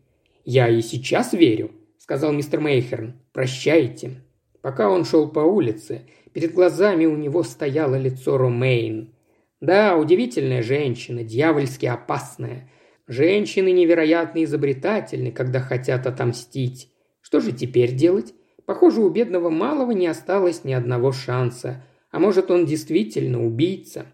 «Я 0.45 0.69
и 0.69 0.81
сейчас 0.81 1.33
верю»,— 1.33 1.71
сказал 1.97 2.31
мистер 2.31 2.61
Мейхерн. 2.61 3.15
«Прощайте». 3.33 4.21
Пока 4.61 4.89
он 4.89 5.03
шел 5.03 5.27
по 5.27 5.41
улице, 5.41 6.03
перед 6.31 6.53
глазами 6.53 7.05
у 7.05 7.17
него 7.17 7.43
стояло 7.43 7.99
лицо 7.99 8.37
Ромейн. 8.37 9.13
Да, 9.59 9.97
удивительная 9.97 10.63
женщина, 10.63 11.25
дьявольски 11.25 11.87
опасная. 11.87 12.69
Женщины 13.07 13.71
невероятно 13.71 14.43
изобретательны, 14.43 15.31
когда 15.31 15.59
хотят 15.59 16.07
отомстить. 16.07 16.91
Что 17.21 17.39
же 17.39 17.51
теперь 17.51 17.93
делать? 17.93 18.33
Похоже, 18.65 19.01
у 19.01 19.09
бедного 19.09 19.49
малого 19.49 19.91
не 19.91 20.07
осталось 20.07 20.63
ни 20.63 20.73
одного 20.73 21.11
шанса. 21.11 21.83
А 22.11 22.19
может, 22.19 22.49
он 22.49 22.65
действительно 22.65 23.45
убийца? 23.45 24.05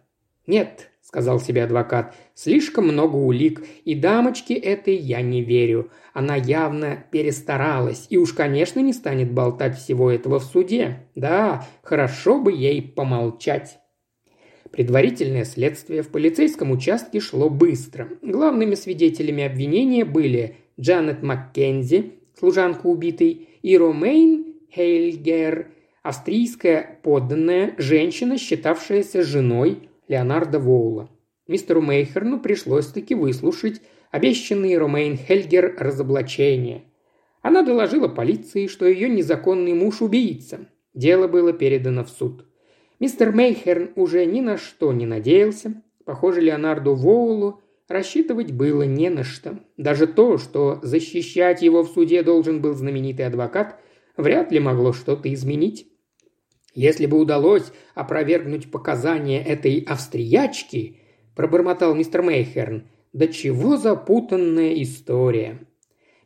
Нет, 0.48 0.90
сказал 1.10 1.40
себе 1.40 1.64
адвокат. 1.64 2.16
«Слишком 2.36 2.88
много 2.88 3.16
улик, 3.16 3.66
и 3.84 3.96
дамочке 3.96 4.54
этой 4.54 4.96
я 4.96 5.22
не 5.22 5.42
верю. 5.42 5.90
Она 6.14 6.36
явно 6.36 7.04
перестаралась, 7.10 8.06
и 8.12 8.18
уж, 8.18 8.34
конечно, 8.34 8.80
не 8.80 8.94
станет 8.94 9.32
болтать 9.32 9.76
всего 9.76 10.12
этого 10.12 10.40
в 10.40 10.44
суде. 10.44 11.08
Да, 11.16 11.68
хорошо 11.82 12.40
бы 12.40 12.52
ей 12.52 12.84
помолчать». 12.84 13.79
Предварительное 14.72 15.46
следствие 15.46 16.04
в 16.04 16.10
полицейском 16.10 16.72
участке 16.72 17.20
шло 17.20 17.50
быстро. 17.50 18.10
Главными 18.22 18.76
свидетелями 18.76 19.44
обвинения 19.44 20.06
были 20.06 20.58
Джанет 20.80 21.24
Маккензи, 21.24 22.14
служанка 22.38 22.86
убитой, 22.86 23.48
и 23.62 23.78
Ромейн 23.78 24.56
Хейльгер, 24.74 25.72
австрийская 26.04 27.00
подданная 27.04 27.74
женщина, 27.78 28.38
считавшаяся 28.38 29.24
женой 29.24 29.90
Леонарда 30.08 30.60
Воула. 30.60 31.10
Мистеру 31.48 31.82
Мейхерну 31.82 32.40
пришлось 32.40 32.88
таки 32.88 33.16
выслушать 33.16 33.82
обещанные 34.12 34.78
Ромейн 34.78 35.18
Хельгер 35.18 35.76
разоблачения. 35.78 36.84
Она 37.42 37.64
доложила 37.64 38.08
полиции, 38.08 38.68
что 38.68 38.86
ее 38.86 39.10
незаконный 39.10 39.74
муж– 39.74 40.02
убийца. 40.02 40.68
Дело 40.94 41.28
было 41.28 41.54
передано 41.54 42.04
в 42.04 42.10
суд. 42.10 42.46
Мистер 43.00 43.32
Мейхерн 43.32 43.92
уже 43.96 44.26
ни 44.26 44.42
на 44.42 44.58
что 44.58 44.92
не 44.92 45.06
надеялся. 45.06 45.82
Похоже, 46.04 46.42
Леонарду 46.42 46.96
Воулу 46.96 47.62
рассчитывать 47.88 48.52
было 48.52 48.84
не 48.84 49.10
на 49.10 49.24
что. 49.24 49.60
Даже 49.78 50.06
то, 50.06 50.38
что 50.38 50.80
защищать 50.84 51.62
его 51.62 51.84
в 51.84 51.90
суде 51.90 52.24
должен 52.24 52.62
был 52.62 52.74
знаменитый 52.74 53.26
адвокат, 53.26 53.80
вряд 54.18 54.52
ли 54.52 54.60
могло 54.60 54.92
что-то 54.92 55.34
изменить. 55.34 55.88
Если 56.76 57.06
бы 57.06 57.18
удалось 57.18 57.72
опровергнуть 57.96 58.70
показания 58.70 59.42
этой 59.42 59.80
австриячки, 59.80 60.98
пробормотал 61.36 61.96
мистер 61.96 62.22
Мейхерн, 62.22 62.84
да 63.14 63.28
чего 63.28 63.78
запутанная 63.78 64.74
история. 64.82 65.60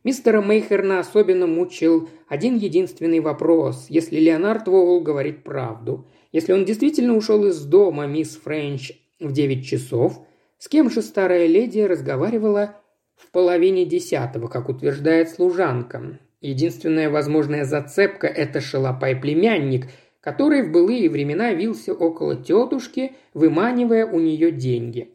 Мистера 0.04 0.42
Мейхерна 0.42 1.00
особенно 1.00 1.48
мучил 1.48 2.10
один 2.28 2.58
единственный 2.58 3.22
вопрос. 3.22 3.86
Если 3.90 4.18
Леонард 4.20 4.68
Воул 4.68 5.02
говорит 5.02 5.44
правду, 5.44 6.08
если 6.34 6.52
он 6.52 6.66
действительно 6.66 7.16
ушел 7.16 7.46
из 7.46 7.64
дома 7.64 8.08
мисс 8.08 8.36
Френч 8.44 8.92
в 9.20 9.32
девять 9.32 9.66
часов, 9.66 10.20
с 10.58 10.68
кем 10.68 10.90
же 10.90 11.02
старая 11.02 11.46
леди 11.46 11.80
разговаривала 11.80 12.76
в 13.16 13.32
половине 13.32 13.86
десятого, 13.86 14.48
как 14.48 14.68
утверждает 14.68 15.30
служанка? 15.30 16.20
Единственная 16.42 17.10
возможная 17.10 17.64
зацепка– 17.64 18.28
это 18.28 18.60
шалопай-племянник, 18.60 19.88
который 20.20 20.64
в 20.64 20.72
былые 20.72 21.10
времена 21.10 21.54
вился 21.54 21.94
около 21.94 22.36
тетушки, 22.36 23.14
выманивая 23.34 24.06
у 24.06 24.20
нее 24.20 24.52
деньги. 24.52 25.12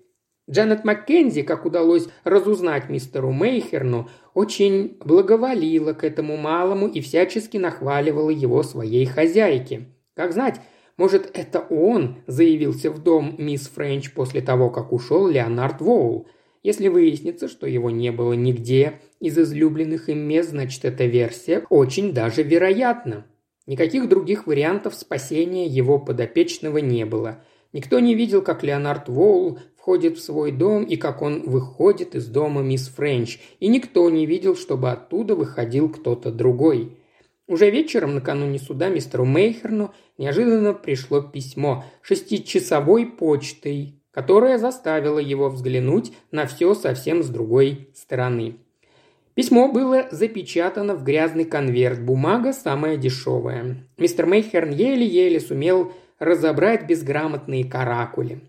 Джанет 0.49 0.85
Маккензи, 0.85 1.43
как 1.43 1.67
удалось 1.67 2.09
разузнать 2.25 2.89
мистеру 2.89 3.33
Мейхерну, 3.33 4.09
очень 4.35 4.97
благоволила 5.05 5.93
к 5.93 6.05
этому 6.05 6.37
малому 6.37 6.87
и 6.87 7.01
всячески 7.01 7.57
нахваливала 7.57 8.31
его 8.31 8.63
своей 8.63 9.05
хозяйке. 9.05 9.87
Как 10.15 10.33
знать, 10.33 10.61
может, 10.99 11.31
это 11.33 11.61
он 11.61 12.17
заявился 12.27 12.91
в 12.91 13.01
дом 13.03 13.37
мисс 13.39 13.69
Френч 13.69 14.13
после 14.13 14.43
того, 14.43 14.69
как 14.69 14.93
ушел 14.93 15.29
Леонард 15.29 15.81
Воул. 15.81 16.27
Если 16.65 16.89
выяснится, 16.89 17.49
что 17.49 17.69
его 17.69 17.89
не 17.89 18.11
было 18.11 18.33
нигде 18.33 19.01
из 19.21 19.39
излюбленных 19.39 20.09
им 20.09 20.19
мест, 20.19 20.51
значит, 20.51 20.85
эта 20.85 21.07
версия 21.07 21.65
очень 21.71 22.13
даже 22.13 22.43
вероятна. 22.43 23.25
Никаких 23.67 24.09
других 24.09 24.49
вариантов 24.49 24.95
спасения 24.97 25.67
его 25.67 26.01
подопечного 26.01 26.79
не 26.79 27.07
было. 27.07 27.45
Никто 27.73 28.01
не 28.01 28.17
видел, 28.17 28.43
как 28.43 28.65
Леонард 28.65 29.09
Воул 29.09 29.61
входит 29.77 30.19
в 30.19 30.23
свой 30.23 30.51
дом 30.51 30.83
и 30.83 30.97
как 30.97 31.23
он 31.23 31.43
выходит 31.43 32.17
из 32.17 32.27
дома 32.27 32.63
мисс 32.63 32.89
Френч, 32.89 33.39
и 33.61 33.69
никто 33.69 34.11
не 34.11 34.27
видел, 34.27 34.57
чтобы 34.57 34.91
оттуда 34.91 35.37
выходил 35.37 35.89
кто-то 35.91 36.33
другой. 36.33 36.98
Уже 37.49 37.71
вечером, 37.71 38.15
накануне 38.15 38.59
суда, 38.59 38.91
мистеру 38.91 39.25
Мейхерну 39.25 39.95
неожиданно 40.19 40.75
пришло 40.75 41.23
письмо 41.23 41.85
шестичасовой 42.03 43.07
почтой, 43.07 44.03
которое 44.11 44.59
заставило 44.59 45.19
его 45.19 45.49
взглянуть 45.49 46.13
на 46.31 46.47
все 46.47 46.75
совсем 46.75 47.23
с 47.23 47.29
другой 47.29 47.89
стороны. 47.95 48.57
Письмо 49.35 49.73
было 49.73 50.09
запечатано 50.11 50.95
в 50.95 51.05
грязный 51.05 51.47
конверт, 51.47 52.03
бумага 52.03 52.53
самая 52.53 52.99
дешевая. 52.99 53.89
Мистер 53.97 54.27
Мейхерн 54.27 54.71
еле-еле 54.71 55.41
сумел 55.41 55.93
разобрать 56.19 56.87
безграмотные 56.87 57.65
каракули. 57.65 58.43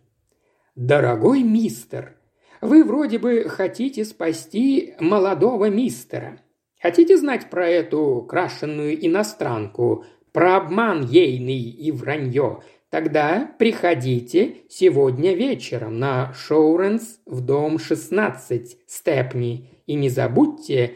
«Дорогой 0.76 1.44
мистер, 1.44 2.16
вы 2.60 2.84
вроде 2.84 3.18
бы 3.18 3.46
хотите 3.48 4.04
спасти 4.04 4.96
молодого 5.00 5.70
мистера. 5.70 6.40
Хотите 6.82 7.18
знать 7.18 7.50
про 7.50 7.68
эту 7.68 8.26
крашенную 8.28 9.06
иностранку, 9.06 10.06
про 10.32 10.58
обман 10.58 11.06
ейный 11.06 11.60
и 11.60 11.92
вранье? 11.92 12.62
Тогда 12.90 13.54
приходите 13.60 14.58
сегодня 14.70 15.34
вечером 15.34 16.00
на 16.00 16.34
Шоуренс 16.34 17.20
в 17.26 17.42
дом 17.42 17.78
16 17.78 18.78
Степни 18.88 19.70
и 19.86 19.94
не 19.94 20.10
забудьте 20.10 20.94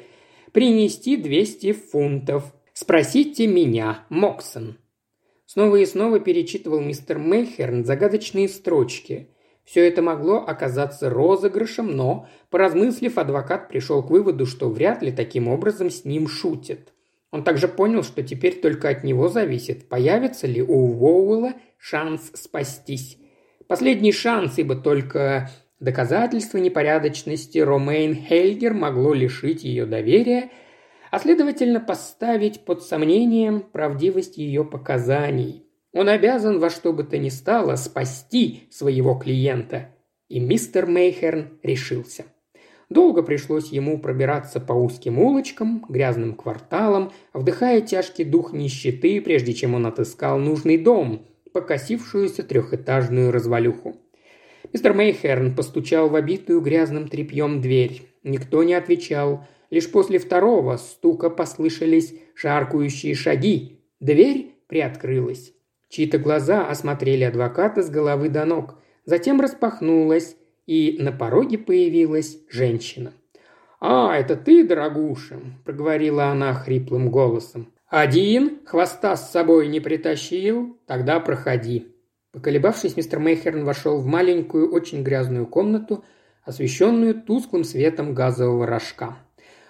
принести 0.54 1.18
200 1.18 1.74
фунтов. 1.74 2.54
Спросите 2.74 3.46
меня, 3.46 4.06
Моксон». 4.10 4.78
Снова 5.46 5.76
и 5.76 5.86
снова 5.86 6.20
перечитывал 6.20 6.80
мистер 6.80 7.20
Мейхерн 7.20 7.86
загадочные 7.86 8.48
строчки. 8.48 9.30
Все 9.64 9.88
это 9.88 10.02
могло 10.02 10.38
оказаться 10.46 11.10
розыгрышем, 11.10 11.96
но, 11.96 12.28
поразмыслив, 12.50 13.18
адвокат 13.18 13.70
пришел 13.70 14.04
к 14.04 14.10
выводу, 14.10 14.46
что 14.46 14.70
вряд 14.70 15.02
ли 15.02 15.12
таким 15.12 15.48
образом 15.48 15.90
с 15.90 16.04
ним 16.04 16.28
шутят. 16.28 16.94
Он 17.32 17.44
также 17.44 17.68
понял, 17.68 18.04
что 18.04 18.22
теперь 18.22 18.60
только 18.62 18.90
от 18.90 19.04
него 19.04 19.28
зависит, 19.28 19.90
появится 19.90 20.48
ли 20.48 20.62
у 20.62 20.88
Воуэлла 20.88 21.54
шанс 21.78 22.32
спастись. 22.36 23.18
Последний 23.68 24.12
шанс, 24.12 24.60
ибо 24.60 24.76
только 24.76 25.50
доказательство 25.80 26.58
непорядочности 26.58 27.58
Ромейн 27.58 28.16
Хельгер 28.16 28.74
могло 28.74 29.14
лишить 29.14 29.64
ее 29.64 29.86
доверия, 29.86 30.52
а 31.10 31.20
следовательно 31.20 31.80
поставить 31.80 32.66
под 32.66 32.84
сомнением 32.84 33.62
правдивость 33.62 34.38
ее 34.38 34.66
показаний. 34.66 35.66
Он 35.94 36.10
обязан 36.10 36.60
во 36.60 36.70
что 36.70 36.92
бы 36.92 37.04
то 37.04 37.18
ни 37.18 37.30
стало 37.30 37.76
спасти 37.76 38.68
своего 38.72 39.16
клиента. 39.16 39.90
И 40.28 40.40
мистер 40.40 40.88
Мейхерн 40.88 41.60
решился. 41.62 42.26
Долго 42.90 43.24
пришлось 43.24 43.70
ему 43.70 44.00
пробираться 44.00 44.60
по 44.60 44.74
узким 44.74 45.20
улочкам, 45.20 45.86
грязным 45.88 46.34
кварталам, 46.34 47.12
вдыхая 47.34 47.82
тяжкий 47.82 48.24
дух 48.24 48.54
нищеты, 48.54 49.22
прежде 49.22 49.54
чем 49.54 49.76
он 49.76 49.86
отыскал 49.86 50.40
нужный 50.40 50.78
дом, 50.78 51.26
покосившуюся 51.54 52.44
трехэтажную 52.44 53.32
развалюху. 53.32 53.96
Мистер 54.72 54.94
Мейхерн 54.94 55.56
постучал 55.56 56.10
в 56.10 56.16
обитую 56.16 56.62
грязным 56.62 57.08
тряпьем 57.08 57.62
дверь. 57.62 58.02
Никто 58.24 58.64
не 58.64 58.74
отвечал. 58.74 59.46
Лишь 59.70 59.90
после 59.92 60.18
второго 60.18 60.78
стука 60.78 61.30
послышались 61.30 62.16
шаркающие 62.34 63.14
шаги. 63.14 63.84
Дверь 64.00 64.56
приоткрылась. 64.68 65.53
Чьи-то 65.94 66.18
глаза 66.18 66.68
осмотрели 66.68 67.24
адвоката 67.24 67.84
с 67.84 67.90
головы 67.92 68.30
до 68.30 68.46
ног. 68.46 68.80
Затем 69.06 69.40
распахнулась, 69.40 70.36
и 70.66 70.98
на 71.00 71.12
пороге 71.12 71.60
появилась 71.60 72.40
женщина. 72.50 73.14
«А, 73.80 74.18
это 74.18 74.36
ты, 74.36 74.68
дорогуша?»– 74.68 75.40
проговорила 75.66 76.30
она 76.30 76.52
хриплым 76.56 77.12
голосом. 77.12 77.72
«Один? 77.88 78.62
Хвоста 78.66 79.16
с 79.16 79.32
собой 79.32 79.68
не 79.68 79.80
притащил? 79.82 80.80
Тогда 80.88 81.20
проходи». 81.20 81.96
Поколебавшись, 82.32 82.98
мистер 82.98 83.20
Мейхерн 83.20 83.64
вошел 83.64 84.00
в 84.00 84.08
маленькую, 84.08 84.74
очень 84.74 85.04
грязную 85.04 85.46
комнату, 85.46 86.04
освещенную 86.44 87.22
тусклым 87.22 87.64
светом 87.64 88.16
газового 88.16 88.66
рожка. 88.66 89.20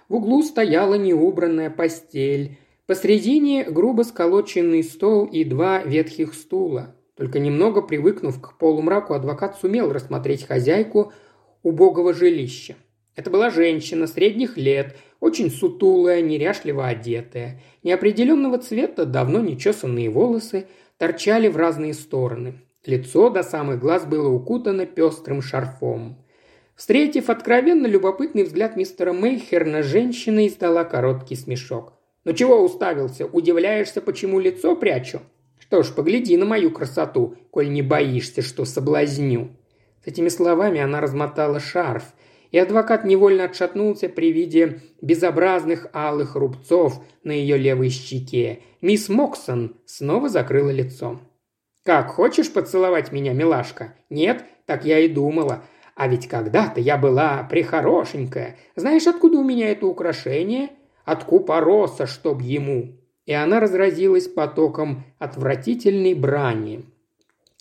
В 0.07 0.15
углу 0.15 0.41
стояла 0.41 0.93
неубранная 0.93 1.69
постель, 1.69 2.59
Посредине 2.85 3.63
грубо 3.63 4.01
сколоченный 4.01 4.83
стол 4.83 5.25
и 5.25 5.45
два 5.45 5.83
ветхих 5.83 6.33
стула. 6.33 6.95
Только 7.15 7.39
немного 7.39 7.81
привыкнув 7.81 8.41
к 8.41 8.57
полумраку, 8.57 9.13
адвокат 9.13 9.57
сумел 9.57 9.93
рассмотреть 9.93 10.45
хозяйку 10.45 11.13
убогого 11.61 12.13
жилища. 12.13 12.75
Это 13.15 13.29
была 13.29 13.51
женщина 13.51 14.05
средних 14.05 14.57
лет, 14.57 14.97
очень 15.21 15.49
сутулая, 15.49 16.21
неряшливо 16.21 16.87
одетая. 16.87 17.61
Неопределенного 17.83 18.57
цвета, 18.57 19.05
давно 19.05 19.39
нечесанные 19.39 20.09
волосы 20.09 20.67
торчали 20.97 21.47
в 21.47 21.55
разные 21.55 21.93
стороны. 21.93 22.55
Лицо 22.85 23.29
до 23.29 23.43
самых 23.43 23.79
глаз 23.79 24.05
было 24.05 24.27
укутано 24.27 24.85
пестрым 24.85 25.41
шарфом. 25.41 26.17
Встретив 26.75 27.29
откровенно 27.29 27.87
любопытный 27.87 28.43
взгляд 28.43 28.75
мистера 28.75 29.13
Мейхерна, 29.13 29.83
женщина 29.83 30.45
издала 30.47 30.83
короткий 30.83 31.35
смешок. 31.37 31.93
«Ну 32.25 32.33
чего 32.33 32.63
уставился? 32.63 33.25
Удивляешься, 33.25 34.01
почему 34.01 34.39
лицо 34.39 34.75
прячу?» 34.75 35.21
«Что 35.59 35.83
ж, 35.83 35.93
погляди 35.93 36.37
на 36.37 36.45
мою 36.45 36.71
красоту, 36.71 37.35
коль 37.51 37.71
не 37.71 37.81
боишься, 37.81 38.41
что 38.41 38.65
соблазню». 38.65 39.49
С 40.03 40.07
этими 40.07 40.29
словами 40.29 40.79
она 40.81 40.99
размотала 40.99 41.59
шарф, 41.59 42.13
и 42.51 42.57
адвокат 42.57 43.05
невольно 43.05 43.45
отшатнулся 43.45 44.09
при 44.09 44.31
виде 44.31 44.81
безобразных 45.01 45.87
алых 45.93 46.35
рубцов 46.35 47.03
на 47.23 47.31
ее 47.31 47.57
левой 47.57 47.89
щеке. 47.89 48.59
Мисс 48.81 49.09
Моксон 49.09 49.77
снова 49.85 50.29
закрыла 50.29 50.69
лицо. 50.69 51.19
«Как, 51.83 52.09
хочешь 52.09 52.51
поцеловать 52.51 53.11
меня, 53.11 53.33
милашка?» 53.33 53.95
«Нет? 54.09 54.45
Так 54.65 54.85
я 54.85 54.99
и 54.99 55.07
думала. 55.07 55.63
А 55.95 56.07
ведь 56.07 56.27
когда-то 56.27 56.79
я 56.79 56.97
была 56.97 57.43
прихорошенькая. 57.43 58.57
Знаешь, 58.75 59.07
откуда 59.07 59.37
у 59.39 59.43
меня 59.43 59.69
это 59.69 59.85
украшение? 59.85 60.69
От 61.05 61.23
купороса, 61.23 62.05
чтоб 62.05 62.41
ему!» 62.41 62.99
И 63.25 63.33
она 63.33 63.59
разразилась 63.59 64.27
потоком 64.27 65.03
отвратительной 65.19 66.13
брани. 66.13 66.85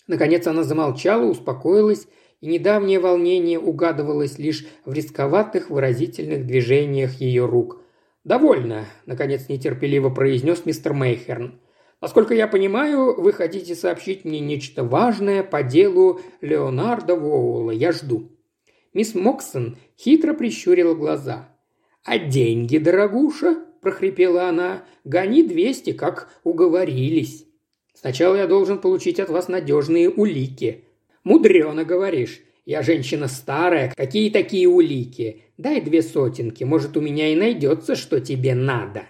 Наконец 0.07 0.45
она 0.47 0.63
замолчала, 0.63 1.23
успокоилась, 1.25 2.07
и 2.41 2.47
недавнее 2.47 2.99
волнение 2.99 3.59
угадывалось 3.59 4.37
лишь 4.37 4.65
в 4.85 4.91
рисковатых 4.91 5.69
выразительных 5.69 6.45
движениях 6.45 7.13
ее 7.21 7.45
рук. 7.45 7.81
«Довольно»,– 8.23 8.85
наконец 9.05 9.47
нетерпеливо 9.47 10.09
произнес 10.09 10.65
мистер 10.65 10.93
Мейхерн. 10.93 11.59
Насколько 12.03 12.33
я 12.33 12.49
понимаю, 12.49 13.15
вы 13.15 13.31
хотите 13.31 13.75
сообщить 13.75 14.25
мне 14.25 14.41
нечто 14.41 14.83
важное 14.83 15.41
по 15.41 15.63
делу 15.63 16.19
Леонардо 16.41 17.15
Воула. 17.15 17.71
Я 17.71 17.93
жду». 17.93 18.29
Мисс 18.93 19.15
Моксон 19.15 19.77
хитро 19.97 20.33
прищурила 20.33 20.95
глаза. 20.95 21.52
«А 22.03 22.17
деньги, 22.17 22.77
дорогуша?»– 22.77 23.63
прохрипела 23.81 24.49
она. 24.49 24.83
«Гони 25.05 25.41
двести, 25.41 25.93
как 25.93 26.29
уговорились. 26.43 27.45
Сначала 27.93 28.35
я 28.35 28.47
должен 28.47 28.79
получить 28.79 29.19
от 29.19 29.29
вас 29.29 29.47
надежные 29.47 30.09
улики». 30.09 30.83
«Мудрено, 31.23 31.85
говоришь. 31.85 32.41
Я 32.65 32.81
женщина 32.81 33.29
старая. 33.29 33.93
Какие 33.95 34.29
такие 34.29 34.67
улики? 34.67 35.43
Дай 35.57 35.79
две 35.79 36.01
сотенки. 36.01 36.65
Может, 36.65 36.97
у 36.97 37.01
меня 37.01 37.31
и 37.31 37.35
найдется, 37.35 37.95
что 37.95 38.19
тебе 38.19 38.53
надо». 38.53 39.03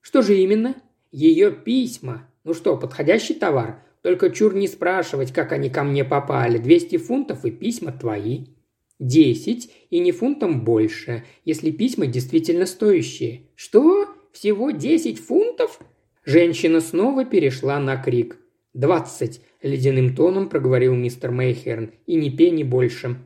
«Что 0.00 0.22
же 0.22 0.38
именно?» 0.38 0.74
«Ее 1.12 1.50
письма. 1.50 2.26
Ну 2.44 2.54
что, 2.54 2.78
подходящий 2.78 3.34
товар? 3.34 3.82
Только 4.00 4.30
чур 4.30 4.54
не 4.54 4.66
спрашивать, 4.66 5.32
как 5.32 5.52
они 5.52 5.68
ко 5.68 5.84
мне 5.84 6.04
попали. 6.04 6.56
Двести 6.56 6.96
фунтов 6.96 7.44
и 7.44 7.50
письма 7.50 7.92
твои. 7.92 8.46
Десять 9.00 9.70
и 9.88 9.98
не 9.98 10.12
фунтом 10.12 10.62
больше, 10.62 11.24
если 11.46 11.70
письма 11.70 12.06
действительно 12.06 12.66
стоящие. 12.66 13.48
Что? 13.54 14.06
Всего 14.30 14.72
десять 14.72 15.18
фунтов? 15.18 15.80
Женщина 16.26 16.82
снова 16.82 17.24
перешла 17.24 17.78
на 17.80 17.96
крик. 17.96 18.36
«Двадцать!»– 18.74 19.40
ледяным 19.62 20.14
тоном 20.14 20.50
проговорил 20.50 20.94
мистер 20.94 21.30
Мейхерн. 21.30 21.92
«И 22.06 22.14
ни 22.14 22.28
пени 22.28 22.62
больше». 22.62 23.16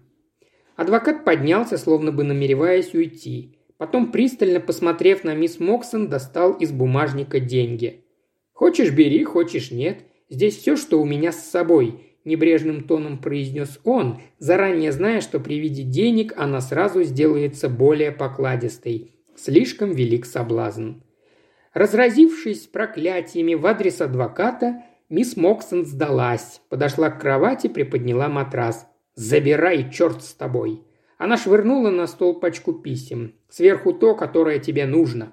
Адвокат 0.76 1.24
поднялся, 1.24 1.76
словно 1.76 2.12
бы 2.12 2.22
намереваясь 2.22 2.94
уйти. 2.94 3.58
Потом, 3.76 4.12
пристально 4.12 4.60
посмотрев 4.60 5.24
на 5.24 5.34
мисс 5.34 5.58
Моксон, 5.58 6.08
достал 6.08 6.52
из 6.52 6.70
бумажника 6.70 7.40
деньги. 7.40 8.04
«Хочешь– 8.52 8.90
бери, 8.94 9.24
хочешь– 9.24 9.70
нет. 9.72 10.04
Здесь 10.30 10.56
все, 10.56 10.76
что 10.76 11.02
у 11.02 11.04
меня 11.04 11.32
с 11.32 11.50
собой»,– 11.50 12.00
небрежным 12.24 12.84
тоном 12.84 13.18
произнес 13.18 13.80
он, 13.84 14.20
заранее 14.38 14.92
зная, 14.92 15.20
что 15.20 15.40
при 15.40 15.58
виде 15.58 15.82
денег 15.82 16.32
она 16.36 16.60
сразу 16.60 17.02
сделается 17.02 17.68
более 17.68 18.12
покладистой. 18.12 19.12
Слишком 19.36 19.92
велик 19.92 20.26
соблазн. 20.26 21.02
Разразившись 21.72 22.66
проклятиями 22.66 23.54
в 23.54 23.66
адрес 23.66 24.00
адвоката, 24.00 24.82
мисс 25.08 25.36
Моксон 25.36 25.84
сдалась, 25.84 26.60
подошла 26.68 27.10
к 27.10 27.20
кровати, 27.20 27.66
приподняла 27.66 28.28
матрас. 28.28 28.86
«Забирай, 29.14 29.90
черт 29.92 30.22
с 30.22 30.34
тобой!» 30.34 30.82
Она 31.18 31.36
швырнула 31.36 31.90
на 31.90 32.06
стол 32.06 32.40
пачку 32.40 32.72
писем. 32.72 33.34
«Сверху 33.48 33.92
то, 33.92 34.14
которое 34.14 34.58
тебе 34.58 34.86
нужно», 34.86 35.32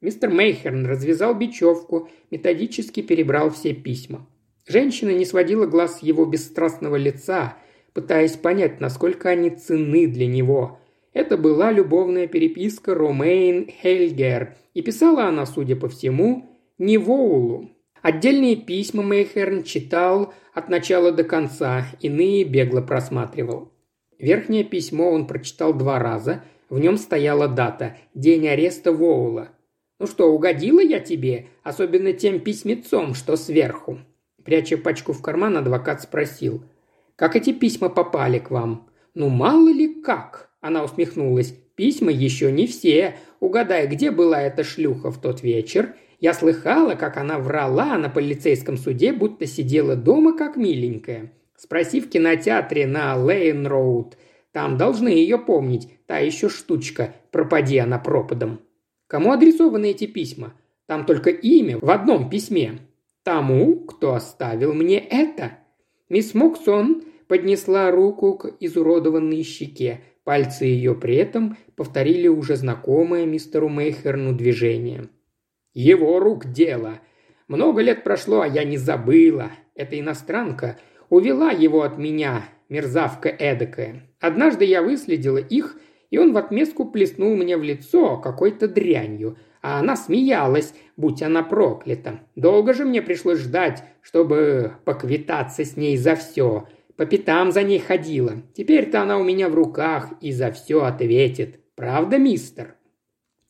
Мистер 0.00 0.30
Мейхерн 0.30 0.86
развязал 0.86 1.34
бечевку, 1.34 2.08
методически 2.30 3.02
перебрал 3.02 3.50
все 3.50 3.74
письма. 3.74 4.26
Женщина 4.66 5.10
не 5.10 5.24
сводила 5.24 5.66
глаз 5.66 5.98
с 5.98 6.02
его 6.02 6.24
бесстрастного 6.24 6.96
лица, 6.96 7.56
пытаясь 7.92 8.36
понять, 8.36 8.80
насколько 8.80 9.28
они 9.28 9.50
ценны 9.50 10.06
для 10.06 10.26
него. 10.26 10.78
Это 11.12 11.36
была 11.36 11.72
любовная 11.72 12.26
переписка 12.26 12.94
Ромейн 12.94 13.68
Хельгер, 13.68 14.56
и 14.74 14.82
писала 14.82 15.24
она, 15.24 15.46
судя 15.46 15.76
по 15.76 15.88
всему, 15.88 16.58
не 16.78 16.98
Воулу. 16.98 17.70
Отдельные 18.00 18.56
письма 18.56 19.02
Мейхерн 19.02 19.62
читал 19.62 20.32
от 20.54 20.68
начала 20.68 21.12
до 21.12 21.24
конца, 21.24 21.86
иные 22.00 22.44
бегло 22.44 22.80
просматривал. 22.80 23.72
Верхнее 24.18 24.64
письмо 24.64 25.10
он 25.10 25.26
прочитал 25.26 25.74
два 25.74 25.98
раза, 25.98 26.44
в 26.68 26.78
нем 26.78 26.96
стояла 26.96 27.48
дата– 27.48 27.96
день 28.14 28.46
ареста 28.46 28.92
Воула– 28.92 29.50
«Ну 30.00 30.06
что, 30.06 30.32
угодила 30.32 30.80
я 30.80 30.98
тебе? 30.98 31.48
Особенно 31.62 32.14
тем 32.14 32.40
письмецом, 32.40 33.12
что 33.12 33.36
сверху». 33.36 33.98
Пряча 34.44 34.76
пачку 34.76 35.12
в 35.12 35.22
карман, 35.22 35.56
адвокат 35.56 36.02
спросил. 36.02 36.62
«Как 37.16 37.36
эти 37.36 37.52
письма 37.52 37.88
попали 37.88 38.38
к 38.38 38.50
вам?» 38.50 38.88
«Ну, 39.14 39.28
мало 39.28 39.68
ли 39.68 40.02
как!» 40.02 40.50
Она 40.60 40.84
усмехнулась. 40.84 41.54
«Письма 41.74 42.10
еще 42.10 42.52
не 42.52 42.66
все. 42.66 43.16
Угадай, 43.40 43.86
где 43.86 44.10
была 44.10 44.42
эта 44.42 44.64
шлюха 44.64 45.10
в 45.10 45.20
тот 45.20 45.42
вечер? 45.42 45.94
Я 46.20 46.34
слыхала, 46.34 46.94
как 46.94 47.16
она 47.16 47.38
врала 47.38 47.96
на 47.96 48.08
полицейском 48.08 48.76
суде, 48.76 49.12
будто 49.12 49.46
сидела 49.46 49.96
дома 49.96 50.36
как 50.36 50.56
миленькая. 50.56 51.32
Спроси 51.56 52.00
в 52.00 52.10
кинотеатре 52.10 52.86
на 52.86 53.14
Лейн-Роуд. 53.16 54.14
Там 54.52 54.76
должны 54.76 55.08
ее 55.08 55.38
помнить. 55.38 55.88
Та 56.06 56.18
еще 56.18 56.48
штучка. 56.48 57.14
Пропади 57.30 57.78
она 57.78 57.98
пропадом». 57.98 58.60
Кому 59.10 59.32
адресованы 59.32 59.90
эти 59.90 60.06
письма? 60.06 60.54
Там 60.86 61.04
только 61.04 61.30
имя 61.30 61.78
в 61.78 61.90
одном 61.90 62.30
письме. 62.30 62.78
Тому, 63.22 63.80
кто 63.80 64.14
оставил 64.14 64.72
мне 64.72 64.98
это. 64.98 65.58
Мисс 66.08 66.34
Моксон 66.34 67.04
поднесла 67.28 67.90
руку 67.90 68.34
к 68.34 68.52
изуродованной 68.60 69.42
щеке. 69.42 70.00
Пальцы 70.24 70.64
ее 70.64 70.94
при 70.94 71.16
этом 71.16 71.56
повторили 71.76 72.28
уже 72.28 72.56
знакомое 72.56 73.26
мистеру 73.26 73.68
Мейхерну 73.68 74.34
движение. 74.34 75.08
«Его 75.72 76.18
рук 76.18 76.46
дело. 76.46 77.00
Много 77.46 77.82
лет 77.82 78.04
прошло, 78.04 78.40
а 78.40 78.46
я 78.46 78.64
не 78.64 78.76
забыла. 78.76 79.50
Эта 79.74 79.98
иностранка 79.98 80.78
увела 81.08 81.50
его 81.50 81.82
от 81.82 81.98
меня, 81.98 82.44
мерзавка 82.68 83.28
эдакая. 83.28 84.08
Однажды 84.20 84.64
я 84.64 84.82
выследила 84.82 85.38
их 85.38 85.76
и 86.10 86.18
он 86.18 86.32
в 86.32 86.36
отместку 86.36 86.84
плеснул 86.84 87.36
мне 87.36 87.56
в 87.56 87.62
лицо 87.62 88.18
какой-то 88.18 88.68
дрянью, 88.68 89.38
а 89.62 89.80
она 89.80 89.96
смеялась, 89.96 90.74
будь 90.96 91.22
она 91.22 91.42
проклята. 91.42 92.20
Долго 92.36 92.74
же 92.74 92.84
мне 92.84 93.02
пришлось 93.02 93.40
ждать, 93.40 93.84
чтобы 94.00 94.72
поквитаться 94.84 95.64
с 95.64 95.76
ней 95.76 95.96
за 95.96 96.16
все. 96.16 96.66
По 96.96 97.06
пятам 97.06 97.52
за 97.52 97.62
ней 97.62 97.78
ходила. 97.78 98.42
Теперь-то 98.54 99.02
она 99.02 99.18
у 99.18 99.24
меня 99.24 99.48
в 99.48 99.54
руках 99.54 100.12
и 100.20 100.32
за 100.32 100.52
все 100.52 100.84
ответит. 100.84 101.60
Правда, 101.74 102.18
мистер? 102.18 102.76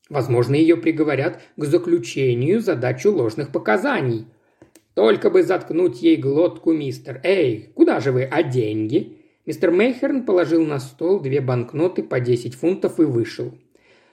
Возможно, 0.08 0.54
ее 0.54 0.76
приговорят 0.76 1.40
к 1.56 1.64
заключению 1.64 2.60
за 2.60 2.74
дачу 2.74 3.12
ложных 3.12 3.52
показаний. 3.52 4.26
Только 4.94 5.30
бы 5.30 5.42
заткнуть 5.42 6.02
ей 6.02 6.16
глотку, 6.16 6.72
мистер. 6.72 7.20
Эй, 7.22 7.70
куда 7.74 8.00
же 8.00 8.10
вы, 8.10 8.24
а 8.24 8.42
деньги? 8.42 9.18
Мистер 9.46 9.70
Мейхерн 9.70 10.24
положил 10.24 10.64
на 10.64 10.78
стол 10.78 11.20
две 11.20 11.40
банкноты 11.40 12.02
по 12.02 12.20
10 12.20 12.54
фунтов 12.54 13.00
и 13.00 13.04
вышел. 13.04 13.52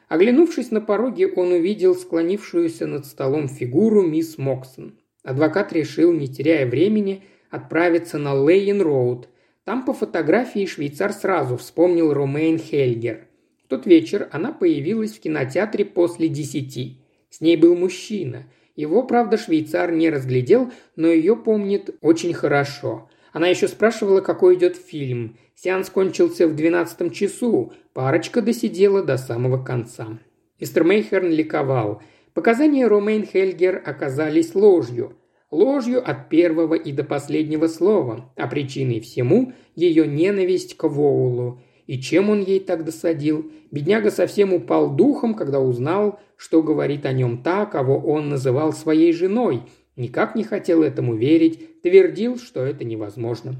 Оглянувшись 0.07 0.71
на 0.71 0.81
пороге, 0.81 1.27
он 1.27 1.51
увидел 1.51 1.95
склонившуюся 1.95 2.87
над 2.87 3.05
столом 3.05 3.49
фигуру 3.49 4.01
мисс 4.01 4.37
Моксон. 4.37 4.97
Адвокат 5.23 5.73
решил, 5.73 6.13
не 6.13 6.27
теряя 6.27 6.65
времени, 6.65 7.23
отправиться 7.49 8.17
на 8.17 8.33
Лейн-Роуд. 8.33 9.25
Там 9.65 9.83
по 9.83 9.93
фотографии 9.93 10.65
швейцар 10.65 11.11
сразу 11.11 11.57
вспомнил 11.57 12.13
Ромейн 12.13 12.57
Хельгер. 12.57 13.27
В 13.65 13.67
тот 13.67 13.85
вечер 13.85 14.29
она 14.31 14.53
появилась 14.53 15.11
в 15.11 15.19
кинотеатре 15.19 15.83
после 15.83 16.29
десяти. 16.29 17.01
С 17.29 17.41
ней 17.41 17.57
был 17.57 17.75
мужчина. 17.75 18.45
Его, 18.77 19.03
правда, 19.03 19.37
швейцар 19.37 19.91
не 19.91 20.09
разглядел, 20.09 20.71
но 20.95 21.07
ее 21.07 21.35
помнит 21.35 21.89
очень 21.99 22.33
хорошо. 22.33 23.09
Она 23.33 23.47
еще 23.47 23.67
спрашивала, 23.67 24.21
какой 24.21 24.55
идет 24.55 24.77
фильм. 24.77 25.35
Сеанс 25.59 25.89
кончился 25.89 26.47
в 26.47 26.55
двенадцатом 26.55 27.09
часу. 27.09 27.73
Парочка 27.93 28.43
досидела 28.43 29.01
до 29.01 29.17
самого 29.17 29.63
конца. 29.63 30.19
Мистер 30.59 30.83
Мейхерн 30.83 31.31
ликовал. 31.31 32.03
Показания 32.35 32.85
Ромейн 32.85 33.25
Хельгер 33.25 33.81
оказались 33.83 34.53
ложью. 34.53 35.17
Ложью 35.49 36.07
от 36.07 36.29
первого 36.29 36.75
и 36.75 36.91
до 36.91 37.03
последнего 37.03 37.65
слова, 37.65 38.31
а 38.35 38.47
причиной 38.47 38.99
всему– 38.99 39.53
ее 39.75 40.05
ненависть 40.05 40.77
к 40.77 40.83
Воулу. 40.83 41.59
И 41.87 41.99
чем 41.99 42.29
он 42.29 42.41
ей 42.41 42.59
так 42.59 42.85
досадил? 42.85 43.51
Бедняга 43.71 44.11
совсем 44.11 44.53
упал 44.53 44.95
духом, 44.95 45.33
когда 45.33 45.59
узнал, 45.59 46.19
что 46.35 46.61
говорит 46.61 47.07
о 47.07 47.13
нем 47.13 47.41
та, 47.41 47.65
кого 47.65 47.97
он 47.97 48.29
называл 48.29 48.73
своей 48.73 49.11
женой, 49.11 49.63
Никак 49.97 50.35
не 50.35 50.43
хотел 50.43 50.83
этому 50.83 51.15
верить, 51.15 51.81
твердил, 51.81 52.37
что 52.37 52.63
это 52.63 52.85
невозможно. 52.85 53.55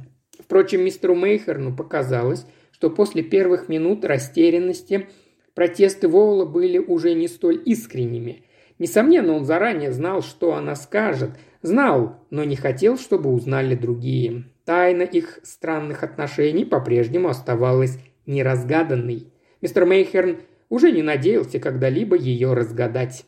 Впрочем, 0.47 0.81
мистеру 0.81 1.13
Мейхерну 1.13 1.75
показалось, 1.75 2.47
что 2.71 2.89
после 2.89 3.21
первых 3.21 3.69
минут 3.69 4.03
растерянности 4.03 5.07
протесты 5.53 6.07
Воула 6.07 6.45
были 6.45 6.79
уже 6.79 7.13
не 7.13 7.27
столь 7.27 7.61
искренними. 7.65 8.43
Несомненно, 8.79 9.33
он 9.33 9.45
заранее 9.45 9.91
знал, 9.91 10.23
что 10.23 10.55
она 10.55 10.75
скажет, 10.75 11.31
Знал, 11.61 12.15
но 12.29 12.43
не 12.43 12.55
хотел, 12.55 12.97
чтобы 12.97 13.31
узнали 13.31 13.75
другие. 13.75 14.45
Тайна 14.63 15.01
их 15.01 15.39
странных 15.43 16.03
отношений 16.03 16.65
по-прежнему 16.65 17.29
оставалась 17.29 17.99
неразгаданной. 18.25 19.33
Мистер 19.61 19.85
Мейхерн 19.85 20.37
уже 20.69 20.91
не 20.91 21.01
надеялся 21.01 21.59
когда-либо 21.59 22.15
ее 22.15 22.53
разгадать. 22.53 23.25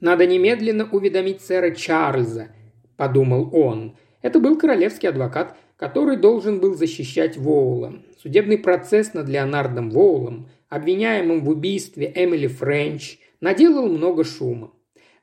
«Надо 0.00 0.26
немедленно 0.26 0.88
уведомить 0.90 1.42
сэра 1.42 1.72
Чарльза»,– 1.72 2.48
подумал 2.96 3.50
он. 3.54 3.96
Это 4.20 4.38
был 4.38 4.56
королевский 4.56 5.08
адвокат, 5.08 5.56
который 5.82 6.16
должен 6.16 6.60
был 6.60 6.76
защищать 6.76 7.36
Воула. 7.36 7.94
Судебный 8.22 8.56
процесс 8.56 9.14
над 9.14 9.28
Леонардом 9.28 9.90
Воулом, 9.90 10.48
обвиняемым 10.68 11.42
в 11.42 11.48
убийстве 11.48 12.12
Эмили 12.14 12.46
Френч, 12.46 13.18
наделал 13.40 13.88
много 13.88 14.22
шума. 14.22 14.70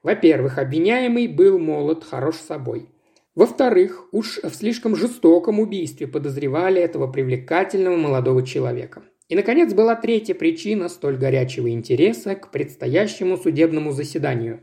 Во-первых, 0.03 0.57
обвиняемый 0.57 1.29
был 1.29 1.59
молод, 1.59 2.03
хорош 2.03 2.35
собой. 2.35 2.89
Во-вторых, 3.35 4.09
уж 4.11 4.39
в 4.43 4.53
слишком 4.53 4.97
жестоком 4.97 5.61
убийстве 5.61 6.07
подозревали 6.07 6.81
этого 6.81 7.07
привлекательного 7.07 7.95
молодого 7.95 8.45
человека. 8.45 9.03
И, 9.29 9.35
наконец, 9.35 9.73
была 9.73 9.95
третья 9.95 10.33
причина 10.33 10.89
столь 10.89 11.15
горячего 11.15 11.69
интереса 11.69 12.35
к 12.35 12.51
предстоящему 12.51 13.37
судебному 13.37 13.93
заседанию. 13.93 14.59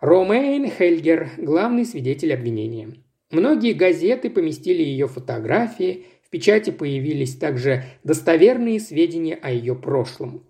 Ромейн 0.00 0.70
Хельгер– 0.70 1.30
главный 1.38 1.86
свидетель 1.86 2.34
обвинения. 2.34 2.98
Многие 3.32 3.72
газеты 3.72 4.28
поместили 4.28 4.82
ее 4.82 5.08
фотографии, 5.08 6.04
в 6.22 6.28
печати 6.28 6.68
появились 6.70 7.34
также 7.34 7.84
достоверные 8.04 8.78
сведения 8.78 9.34
о 9.34 9.50
ее 9.50 9.74
прошлом. 9.74 10.44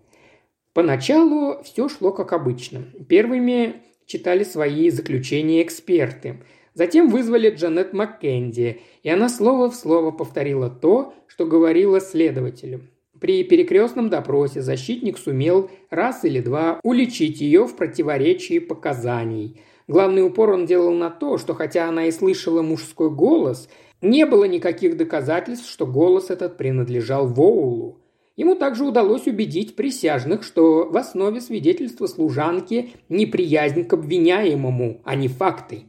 Поначалу 0.73 1.63
все 1.63 1.87
шло 1.87 2.11
как 2.11 2.33
обычно. 2.33 2.83
Первыми 3.07 3.75
читали 4.05 4.43
свои 4.43 4.89
заключения 4.89 5.61
эксперты. 5.63 6.41
Затем 6.73 7.09
вызвали 7.09 7.51
Джанет 7.51 7.93
Маккенди, 7.93 8.81
и 9.01 9.09
она 9.09 9.29
слово 9.29 9.71
в 9.71 9.75
слово 9.75 10.11
повторила 10.11 10.69
то, 10.69 11.13
что 11.27 11.45
говорила 11.45 12.01
следователю. 12.01 12.81
При 13.21 13.45
перекрестном 13.45 14.09
допросе 14.09 14.61
защитник 14.61 15.17
сумел 15.17 15.71
раз 15.89 16.25
или 16.25 16.41
два 16.41 16.81
уличить 16.83 17.39
ее 17.39 17.65
в 17.65 17.77
противоречии 17.77 18.59
показаний. 18.59 19.61
Главный 19.87 20.25
упор 20.25 20.51
он 20.51 20.65
делал 20.65 20.93
на 20.93 21.09
то, 21.09 21.37
что 21.37 21.53
хотя 21.53 21.87
она 21.87 22.05
и 22.05 22.11
слышала 22.11 22.61
мужской 22.61 23.09
голос, 23.09 23.69
не 24.01 24.25
было 24.25 24.45
никаких 24.45 24.97
доказательств, 24.97 25.69
что 25.69 25.85
голос 25.85 26.29
этот 26.29 26.57
принадлежал 26.57 27.27
Воулу. 27.27 27.99
Ему 28.35 28.55
также 28.55 28.83
удалось 28.85 29.27
убедить 29.27 29.75
присяжных, 29.75 30.43
что 30.43 30.89
в 30.89 30.97
основе 30.97 31.39
свидетельства 31.39 32.07
служанки 32.07 32.91
неприязнь 33.09 33.83
к 33.83 33.93
обвиняемому, 33.93 35.01
а 35.03 35.15
не 35.15 35.27
факты. 35.27 35.83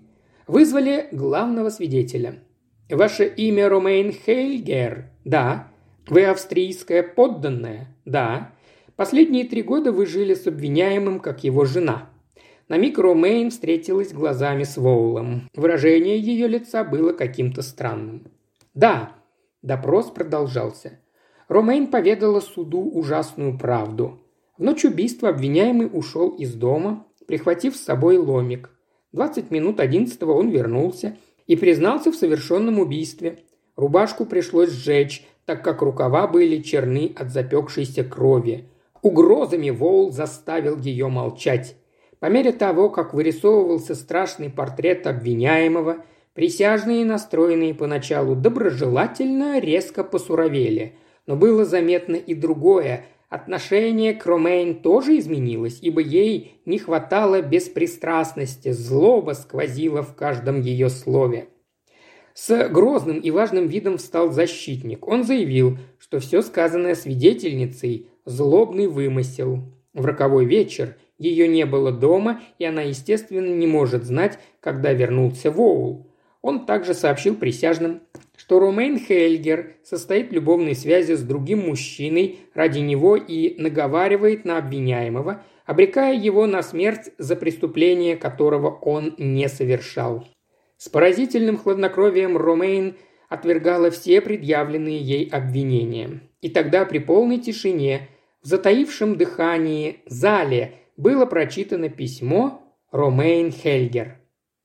Вызвали 0.46 1.08
главного 1.10 1.70
свидетеля. 1.70 2.42
«Ваше 2.90 3.26
имя 3.26 3.68
Ромейн 3.68 4.12
Хейльгер?» 4.12 5.10
«Да». 5.24 5.74
Вы 6.06 6.24
австрийская 6.26 7.02
подданная? 7.02 7.88
Да. 8.04 8.52
Последние 8.94 9.44
три 9.44 9.62
года 9.62 9.90
вы 9.90 10.06
жили 10.06 10.34
с 10.34 10.46
обвиняемым, 10.46 11.18
как 11.18 11.44
его 11.44 11.64
жена. 11.64 12.10
На 12.68 12.78
миг 12.78 12.98
Ромейн 12.98 13.50
встретилась 13.50 14.12
глазами 14.12 14.64
с 14.64 14.78
Воулом. 14.78 15.50
Выражение 15.54 16.18
ее 16.18 16.48
лица 16.48 16.82
было 16.82 17.12
каким-то 17.12 17.60
странным. 17.60 18.28
Да. 18.72 19.12
Допрос 19.60 20.10
продолжался. 20.10 20.98
Ромейн 21.48 21.88
поведала 21.88 22.40
суду 22.40 22.80
ужасную 22.80 23.58
правду. 23.58 24.20
В 24.56 24.62
ночь 24.62 24.84
убийства 24.84 25.28
обвиняемый 25.28 25.90
ушел 25.92 26.30
из 26.30 26.54
дома, 26.54 27.06
прихватив 27.26 27.76
с 27.76 27.84
собой 27.84 28.16
ломик. 28.16 28.70
20 29.12 29.50
минут 29.50 29.78
одиннадцатого 29.78 30.32
он 30.32 30.48
вернулся 30.48 31.16
и 31.46 31.56
признался 31.56 32.12
в 32.12 32.16
совершенном 32.16 32.78
убийстве. 32.78 33.40
Рубашку 33.76 34.24
пришлось 34.24 34.70
сжечь, 34.70 35.26
так 35.44 35.62
как 35.62 35.82
рукава 35.82 36.26
были 36.26 36.62
черны 36.62 37.14
от 37.16 37.30
запекшейся 37.30 38.04
крови. 38.04 38.68
Угрозами 39.02 39.68
Воул 39.70 40.10
заставил 40.12 40.78
ее 40.78 41.08
молчать. 41.08 41.76
По 42.24 42.30
мере 42.30 42.52
того, 42.52 42.88
как 42.88 43.12
вырисовывался 43.12 43.94
страшный 43.94 44.48
портрет 44.48 45.06
обвиняемого, 45.06 46.06
присяжные, 46.32 47.04
настроенные 47.04 47.74
поначалу 47.74 48.34
доброжелательно, 48.34 49.60
резко 49.60 50.02
посуровели. 50.02 50.94
Но 51.26 51.36
было 51.36 51.66
заметно 51.66 52.14
и 52.14 52.32
другое. 52.32 53.04
Отношение 53.28 54.14
к 54.14 54.24
Ромейн 54.24 54.76
тоже 54.76 55.18
изменилось, 55.18 55.80
ибо 55.82 56.00
ей 56.00 56.62
не 56.64 56.78
хватало 56.78 57.42
беспристрастности, 57.42 58.72
злоба 58.72 59.32
сквозила 59.32 60.00
в 60.00 60.14
каждом 60.14 60.62
ее 60.62 60.88
слове. 60.88 61.48
С 62.32 62.70
грозным 62.70 63.18
и 63.18 63.30
важным 63.30 63.66
видом 63.66 63.98
встал 63.98 64.32
защитник. 64.32 65.06
Он 65.06 65.24
заявил, 65.24 65.76
что 65.98 66.20
все 66.20 66.40
сказанное 66.40 66.94
свидетельницей– 66.94 68.08
злобный 68.24 68.86
вымысел. 68.86 69.58
В 69.92 70.06
роковой 70.06 70.46
вечер 70.46 70.96
ее 71.18 71.48
не 71.48 71.64
было 71.66 71.92
дома, 71.92 72.40
и 72.58 72.64
она, 72.64 72.82
естественно, 72.82 73.46
не 73.46 73.66
может 73.66 74.04
знать, 74.04 74.38
когда 74.60 74.92
вернулся 74.92 75.50
Воул. 75.50 76.10
Он 76.42 76.66
также 76.66 76.92
сообщил 76.92 77.36
присяжным, 77.36 78.02
что 78.36 78.60
Ромейн 78.60 78.98
Хельгер 78.98 79.76
состоит 79.82 80.30
в 80.30 80.32
любовной 80.32 80.74
связи 80.74 81.14
с 81.14 81.22
другим 81.22 81.60
мужчиной 81.66 82.40
ради 82.52 82.80
него 82.80 83.16
и 83.16 83.58
наговаривает 83.60 84.44
на 84.44 84.58
обвиняемого, 84.58 85.42
обрекая 85.64 86.14
его 86.14 86.46
на 86.46 86.62
смерть 86.62 87.10
за 87.16 87.36
преступление, 87.36 88.16
которого 88.16 88.68
он 88.70 89.14
не 89.16 89.48
совершал. 89.48 90.26
С 90.76 90.88
поразительным 90.88 91.56
хладнокровием 91.56 92.36
Ромейн 92.36 92.96
отвергала 93.28 93.90
все 93.90 94.20
предъявленные 94.20 94.98
ей 94.98 95.28
обвинения. 95.28 96.20
И 96.42 96.50
тогда 96.50 96.84
при 96.84 96.98
полной 96.98 97.38
тишине, 97.38 98.08
в 98.42 98.46
затаившем 98.46 99.16
дыхании 99.16 100.00
зале 100.04 100.74
было 100.96 101.26
прочитано 101.26 101.88
письмо 101.88 102.62
Ромейн 102.90 103.50
Хельгер. 103.50 104.20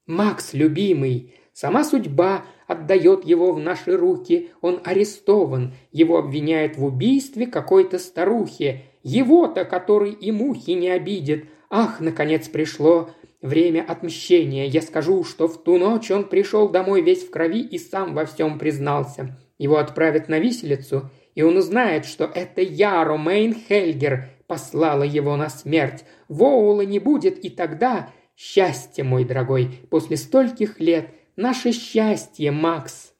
«Макс, 0.05 0.53
любимый, 0.53 1.35
сама 1.53 1.83
судьба 1.83 2.45
отдает 2.67 3.25
его 3.25 3.51
в 3.51 3.59
наши 3.59 3.95
руки, 3.95 4.51
он 4.61 4.81
арестован, 4.83 5.73
его 5.91 6.17
обвиняют 6.17 6.77
в 6.77 6.85
убийстве 6.85 7.47
какой-то 7.47 7.99
старухи, 7.99 8.83
его-то, 9.03 9.65
который 9.65 10.11
и 10.11 10.31
мухи 10.31 10.71
не 10.71 10.89
обидит. 10.89 11.45
Ах, 11.69 11.99
наконец 11.99 12.47
пришло 12.47 13.09
время 13.41 13.83
отмщения. 13.87 14.65
Я 14.65 14.81
скажу, 14.81 15.23
что 15.23 15.47
в 15.47 15.63
ту 15.63 15.77
ночь 15.77 16.11
он 16.11 16.25
пришел 16.25 16.69
домой 16.69 17.01
весь 17.01 17.23
в 17.23 17.31
крови 17.31 17.61
и 17.61 17.77
сам 17.77 18.13
во 18.13 18.25
всем 18.25 18.59
признался. 18.59 19.37
Его 19.57 19.77
отправят 19.77 20.29
на 20.29 20.39
виселицу, 20.39 21.09
и 21.35 21.41
он 21.41 21.57
узнает, 21.57 22.05
что 22.05 22.25
это 22.25 22.61
я, 22.61 23.03
Ромейн 23.03 23.53
Хельгер, 23.53 24.29
послала 24.47 25.03
его 25.03 25.35
на 25.35 25.49
смерть. 25.49 26.03
Воула 26.29 26.81
не 26.81 26.99
будет, 26.99 27.43
и 27.43 27.49
тогда... 27.49 28.11
Счастье, 28.41 29.03
мой 29.03 29.25
дорогой, 29.25 29.81
после 29.89 30.15
стольких 30.15 30.79
лет. 30.79 31.09
Наше 31.35 31.73
счастье, 31.73 32.51
Макс. 32.51 33.13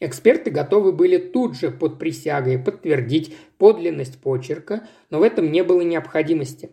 Эксперты 0.00 0.50
готовы 0.50 0.92
были 0.92 1.16
тут 1.16 1.56
же 1.56 1.70
под 1.70 1.98
присягой 1.98 2.58
подтвердить 2.58 3.34
подлинность 3.56 4.20
почерка, 4.20 4.86
но 5.08 5.20
в 5.20 5.22
этом 5.22 5.50
не 5.50 5.64
было 5.64 5.80
необходимости. 5.80 6.72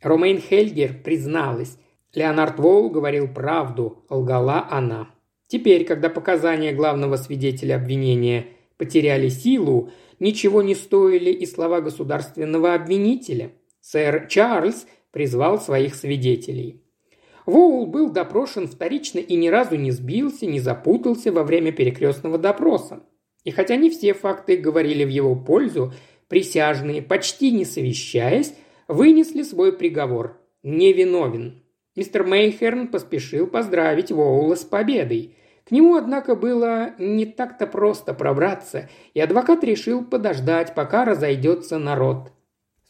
Ромейн 0.00 0.40
Хельгер 0.40 0.94
призналась– 1.02 1.76
Леонард 2.14 2.58
Воул 2.58 2.90
говорил 2.90 3.28
правду, 3.28 4.04
лгала 4.08 4.66
она. 4.70 5.10
Теперь, 5.46 5.84
когда 5.84 6.08
показания 6.08 6.72
главного 6.72 7.16
свидетеля 7.16 7.76
обвинения 7.76 8.46
потеряли 8.76 9.28
силу, 9.28 9.90
ничего 10.18 10.62
не 10.62 10.74
стоили 10.74 11.30
и 11.30 11.46
слова 11.46 11.80
государственного 11.80 12.74
обвинителя. 12.74 13.52
Сэр 13.80 14.26
Чарльз 14.28 14.86
призвал 15.10 15.60
своих 15.60 15.94
свидетелей. 15.94 16.82
Воул 17.46 17.86
был 17.86 18.10
допрошен 18.10 18.68
вторично 18.68 19.18
и 19.18 19.34
ни 19.36 19.48
разу 19.48 19.76
не 19.76 19.90
сбился, 19.90 20.46
не 20.46 20.60
запутался 20.60 21.32
во 21.32 21.42
время 21.42 21.72
перекрестного 21.72 22.38
допроса. 22.38 23.02
И 23.44 23.50
хотя 23.50 23.76
не 23.76 23.90
все 23.90 24.12
факты 24.12 24.56
говорили 24.56 25.04
в 25.04 25.08
его 25.08 25.34
пользу, 25.34 25.92
присяжные, 26.28 27.02
почти 27.02 27.50
не 27.50 27.64
совещаясь, 27.64 28.54
вынесли 28.86 29.42
свой 29.42 29.72
приговор– 29.72 30.38
невиновен. 30.62 31.62
Мистер 31.96 32.24
Мейхерн 32.24 32.88
поспешил 32.88 33.46
поздравить 33.46 34.12
Воула 34.12 34.54
с 34.54 34.64
победой. 34.64 35.36
К 35.64 35.72
нему, 35.72 35.96
однако, 35.96 36.36
было 36.36 36.94
не 36.98 37.26
так-то 37.26 37.66
просто 37.66 38.14
пробраться, 38.14 38.88
и 39.14 39.20
адвокат 39.20 39.64
решил 39.64 40.04
подождать, 40.04 40.74
пока 40.74 41.04
разойдется 41.04 41.78
народ. 41.78 42.32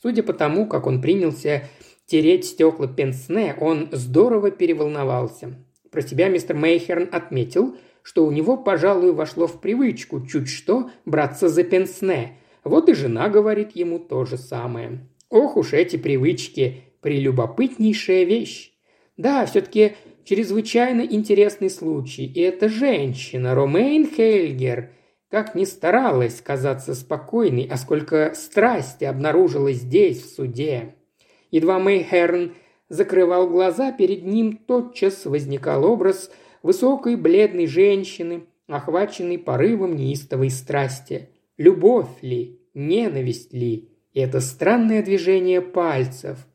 Судя 0.02 0.22
по 0.22 0.32
тому, 0.32 0.66
как 0.66 0.86
он 0.86 1.00
принялся 1.00 1.68
тереть 2.10 2.44
стекла 2.44 2.88
пенсне, 2.88 3.54
он 3.60 3.88
здорово 3.92 4.50
переволновался. 4.50 5.54
Про 5.92 6.02
себя 6.02 6.28
мистер 6.28 6.56
Мейхерн 6.56 7.08
отметил, 7.12 7.76
что 8.02 8.26
у 8.26 8.32
него, 8.32 8.56
пожалуй, 8.56 9.12
вошло 9.12 9.46
в 9.46 9.60
привычку 9.60 10.26
чуть 10.26 10.48
что 10.48 10.90
браться 11.04 11.48
за 11.48 11.62
пенсне. 11.62 12.38
Вот 12.64 12.88
и 12.88 12.94
жена 12.94 13.28
говорит 13.28 13.76
ему 13.76 14.00
то 14.00 14.24
же 14.24 14.38
самое. 14.38 15.06
Ох 15.28 15.56
уж 15.56 15.72
эти 15.72 15.96
привычки, 15.96 16.82
прелюбопытнейшая 17.00 18.24
вещь. 18.24 18.72
Да, 19.16 19.46
все-таки 19.46 19.92
чрезвычайно 20.24 21.02
интересный 21.02 21.70
случай, 21.70 22.24
и 22.24 22.40
эта 22.40 22.68
женщина, 22.68 23.54
Ромейн 23.54 24.08
Хельгер, 24.10 24.90
как 25.28 25.54
ни 25.54 25.64
старалась 25.64 26.40
казаться 26.40 26.94
спокойной, 26.94 27.68
а 27.70 27.76
сколько 27.76 28.32
страсти 28.34 29.04
обнаружилось 29.04 29.76
здесь, 29.76 30.20
в 30.22 30.34
суде. 30.34 30.96
Едва 31.50 31.78
Мейхерн 31.78 32.54
закрывал 32.88 33.48
глаза, 33.48 33.92
перед 33.92 34.24
ним 34.24 34.56
тотчас 34.56 35.24
возникал 35.26 35.84
образ 35.84 36.30
высокой 36.62 37.16
бледной 37.16 37.66
женщины, 37.66 38.44
охваченной 38.66 39.38
порывом 39.38 39.96
неистовой 39.96 40.50
страсти. 40.50 41.30
Любовь 41.56 42.22
ли, 42.22 42.60
ненависть 42.74 43.52
ли, 43.52 43.90
и 44.12 44.20
это 44.20 44.40
странное 44.40 45.02
движение 45.02 45.60
пальцев. 45.60 46.46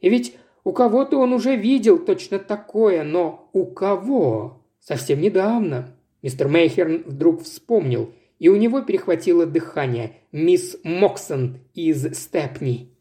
И 0.00 0.08
ведь 0.08 0.36
у 0.64 0.72
кого-то 0.72 1.18
он 1.18 1.32
уже 1.32 1.56
видел 1.56 1.98
точно 1.98 2.38
такое, 2.38 3.04
но 3.04 3.50
у 3.52 3.66
кого? 3.66 4.64
Совсем 4.80 5.20
недавно. 5.20 5.96
Мистер 6.22 6.48
Мейхерн 6.48 7.04
вдруг 7.06 7.42
вспомнил, 7.42 8.12
и 8.38 8.48
у 8.48 8.56
него 8.56 8.80
перехватило 8.80 9.46
дыхание. 9.46 10.16
Мисс 10.32 10.76
Моксон 10.82 11.58
из 11.74 12.14
Степни. 12.14 12.93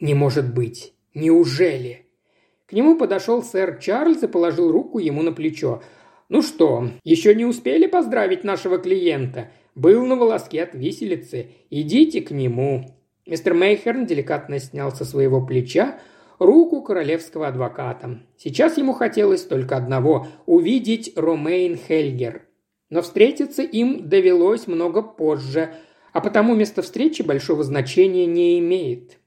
Не 0.00 0.14
может 0.14 0.54
быть. 0.54 0.94
Неужели? 1.14 2.06
К 2.66 2.72
нему 2.72 2.96
подошел 2.96 3.42
сэр 3.42 3.78
Чарльз 3.78 4.22
и 4.22 4.28
положил 4.28 4.72
руку 4.72 4.98
ему 4.98 5.22
на 5.22 5.32
плечо. 5.32 5.82
«Ну 6.28 6.42
что, 6.42 6.88
еще 7.02 7.34
не 7.34 7.44
успели 7.44 7.86
поздравить 7.86 8.44
нашего 8.44 8.78
клиента? 8.78 9.50
Был 9.74 10.06
на 10.06 10.16
волоске 10.16 10.62
от 10.62 10.74
виселицы. 10.74 11.48
Идите 11.68 12.22
к 12.22 12.30
нему». 12.30 12.96
Мистер 13.26 13.54
Мейхерн 13.54 14.06
деликатно 14.06 14.58
снял 14.60 14.92
со 14.92 15.04
своего 15.04 15.44
плеча 15.44 15.98
руку 16.38 16.82
королевского 16.82 17.48
адвоката. 17.48 18.20
Сейчас 18.38 18.78
ему 18.78 18.92
хотелось 18.92 19.44
только 19.44 19.76
одного– 19.76 20.28
увидеть 20.46 21.12
Ромейн 21.16 21.76
Хельгер. 21.76 22.42
Но 22.88 23.02
встретиться 23.02 23.62
им 23.62 24.08
довелось 24.08 24.66
много 24.66 25.02
позже, 25.02 25.74
а 26.12 26.20
потому 26.20 26.54
место 26.54 26.82
встречи 26.82 27.22
большого 27.22 27.62
значения 27.62 28.26
не 28.26 28.58
имеет. 28.58 29.19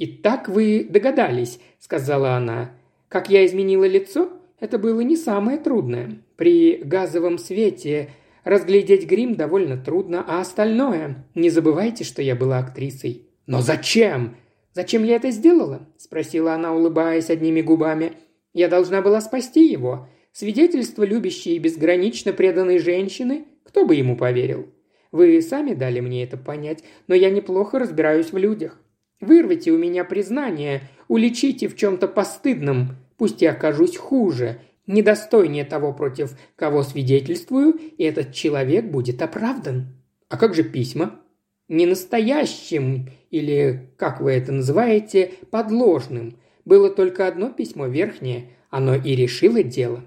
«И 0.00 0.06
так 0.06 0.48
вы 0.48 0.86
догадались»,– 0.88 1.60
сказала 1.78 2.30
она. 2.30 2.70
«Как 3.10 3.28
я 3.28 3.44
изменила 3.44 3.84
лицо? 3.84 4.30
Это 4.58 4.78
было 4.78 5.02
не 5.02 5.14
самое 5.14 5.58
трудное. 5.58 6.22
При 6.36 6.78
газовом 6.82 7.36
свете 7.36 8.08
разглядеть 8.42 9.06
грим 9.06 9.34
довольно 9.34 9.76
трудно, 9.76 10.24
а 10.26 10.40
остальное... 10.40 11.26
Не 11.34 11.50
забывайте, 11.50 12.04
что 12.04 12.22
я 12.22 12.34
была 12.34 12.60
актрисой. 12.60 13.26
«Но 13.46 13.60
зачем?» 13.60 14.36
«Зачем 14.72 15.04
я 15.04 15.16
это 15.16 15.30
сделала?»– 15.30 15.86
спросила 15.98 16.54
она, 16.54 16.72
улыбаясь 16.74 17.28
одними 17.28 17.60
губами. 17.60 18.12
«Я 18.54 18.68
должна 18.68 19.02
была 19.02 19.20
спасти 19.20 19.66
его. 19.66 20.08
Свидетельство 20.32 21.02
любящей 21.02 21.56
и 21.56 21.58
безгранично 21.58 22.32
преданной 22.32 22.78
женщины, 22.78 23.44
кто 23.64 23.84
бы 23.84 23.96
ему 23.96 24.16
поверил? 24.16 24.66
Вы 25.12 25.42
сами 25.42 25.74
дали 25.74 26.00
мне 26.00 26.24
это 26.24 26.38
понять, 26.38 26.84
но 27.06 27.14
я 27.14 27.28
неплохо 27.28 27.78
разбираюсь 27.78 28.32
в 28.32 28.38
людях. 28.38 28.78
Вырвите 29.20 29.70
у 29.70 29.78
меня 29.78 30.04
признание, 30.04 30.82
уличите 31.08 31.68
в 31.68 31.76
чем-то 31.76 32.08
постыдном, 32.08 32.96
пусть 33.18 33.42
я 33.42 33.52
окажусь 33.52 33.96
хуже, 33.96 34.60
недостойнее 34.86 35.64
того, 35.64 35.92
против 35.92 36.38
кого 36.56 36.82
свидетельствую, 36.82 37.74
и 37.74 38.02
этот 38.02 38.32
человек 38.32 38.86
будет 38.86 39.20
оправдан. 39.20 39.88
А 40.28 40.36
как 40.36 40.54
же 40.54 40.62
письма? 40.62 41.20
Не 41.68 41.86
настоящим 41.86 43.10
или, 43.30 43.92
как 43.96 44.20
вы 44.20 44.32
это 44.32 44.52
называете, 44.52 45.32
подложным. 45.50 46.36
Было 46.64 46.90
только 46.90 47.26
одно 47.26 47.50
письмо 47.50 47.86
верхнее, 47.86 48.50
оно 48.70 48.94
и 48.94 49.14
решило 49.14 49.62
дело. 49.62 50.02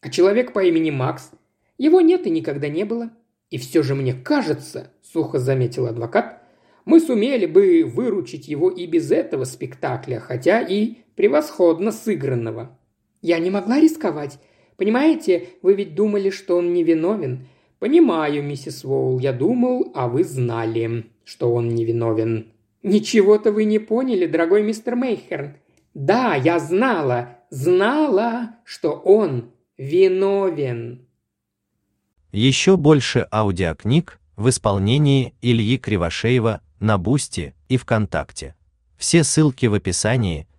А 0.00 0.10
человек 0.10 0.52
по 0.52 0.62
имени 0.64 0.90
Макс, 0.90 1.30
его 1.78 2.00
нет 2.00 2.26
и 2.26 2.30
никогда 2.30 2.68
не 2.68 2.84
было. 2.84 3.10
И 3.50 3.58
все 3.58 3.82
же 3.82 3.94
мне 3.94 4.12
кажется, 4.12 4.90
сухо 5.02 5.38
заметил 5.38 5.86
адвокат, 5.86 6.42
мы 6.86 7.00
сумели 7.00 7.44
бы 7.44 7.84
выручить 7.84 8.48
его 8.48 8.70
и 8.70 8.86
без 8.86 9.10
этого 9.10 9.44
спектакля, 9.44 10.20
хотя 10.20 10.62
и 10.62 10.94
превосходно 11.16 11.92
сыгранного. 11.92 12.78
Я 13.20 13.38
не 13.40 13.50
могла 13.50 13.80
рисковать. 13.80 14.38
Понимаете, 14.76 15.48
вы 15.62 15.74
ведь 15.74 15.94
думали, 15.94 16.30
что 16.30 16.56
он 16.56 16.72
невиновен. 16.72 17.48
Понимаю, 17.80 18.42
миссис 18.42 18.84
Воул, 18.84 19.18
я 19.18 19.32
думал, 19.32 19.90
а 19.94 20.08
вы 20.08 20.24
знали, 20.24 21.06
что 21.24 21.52
он 21.52 21.68
невиновен. 21.68 22.52
«Ничего-то 22.82 23.50
вы 23.50 23.64
не 23.64 23.80
поняли, 23.80 24.26
дорогой 24.26 24.62
мистер 24.62 24.94
Мейхерн. 24.94 25.56
Да, 25.92 26.36
я 26.36 26.60
знала, 26.60 27.40
знала, 27.50 28.56
что 28.64 28.92
он 28.92 29.50
виновен». 29.76 31.08
Еще 32.30 32.76
больше 32.76 33.26
аудиокниг 33.32 34.20
в 34.36 34.48
исполнении 34.50 35.34
Ильи 35.42 35.78
Кривошеева 35.78 36.60
на 36.80 36.98
Бусти 36.98 37.54
и 37.68 37.76
ВКонтакте. 37.76 38.54
Все 38.96 39.24
ссылки 39.24 39.66
в 39.66 39.74
описании– 39.74 40.46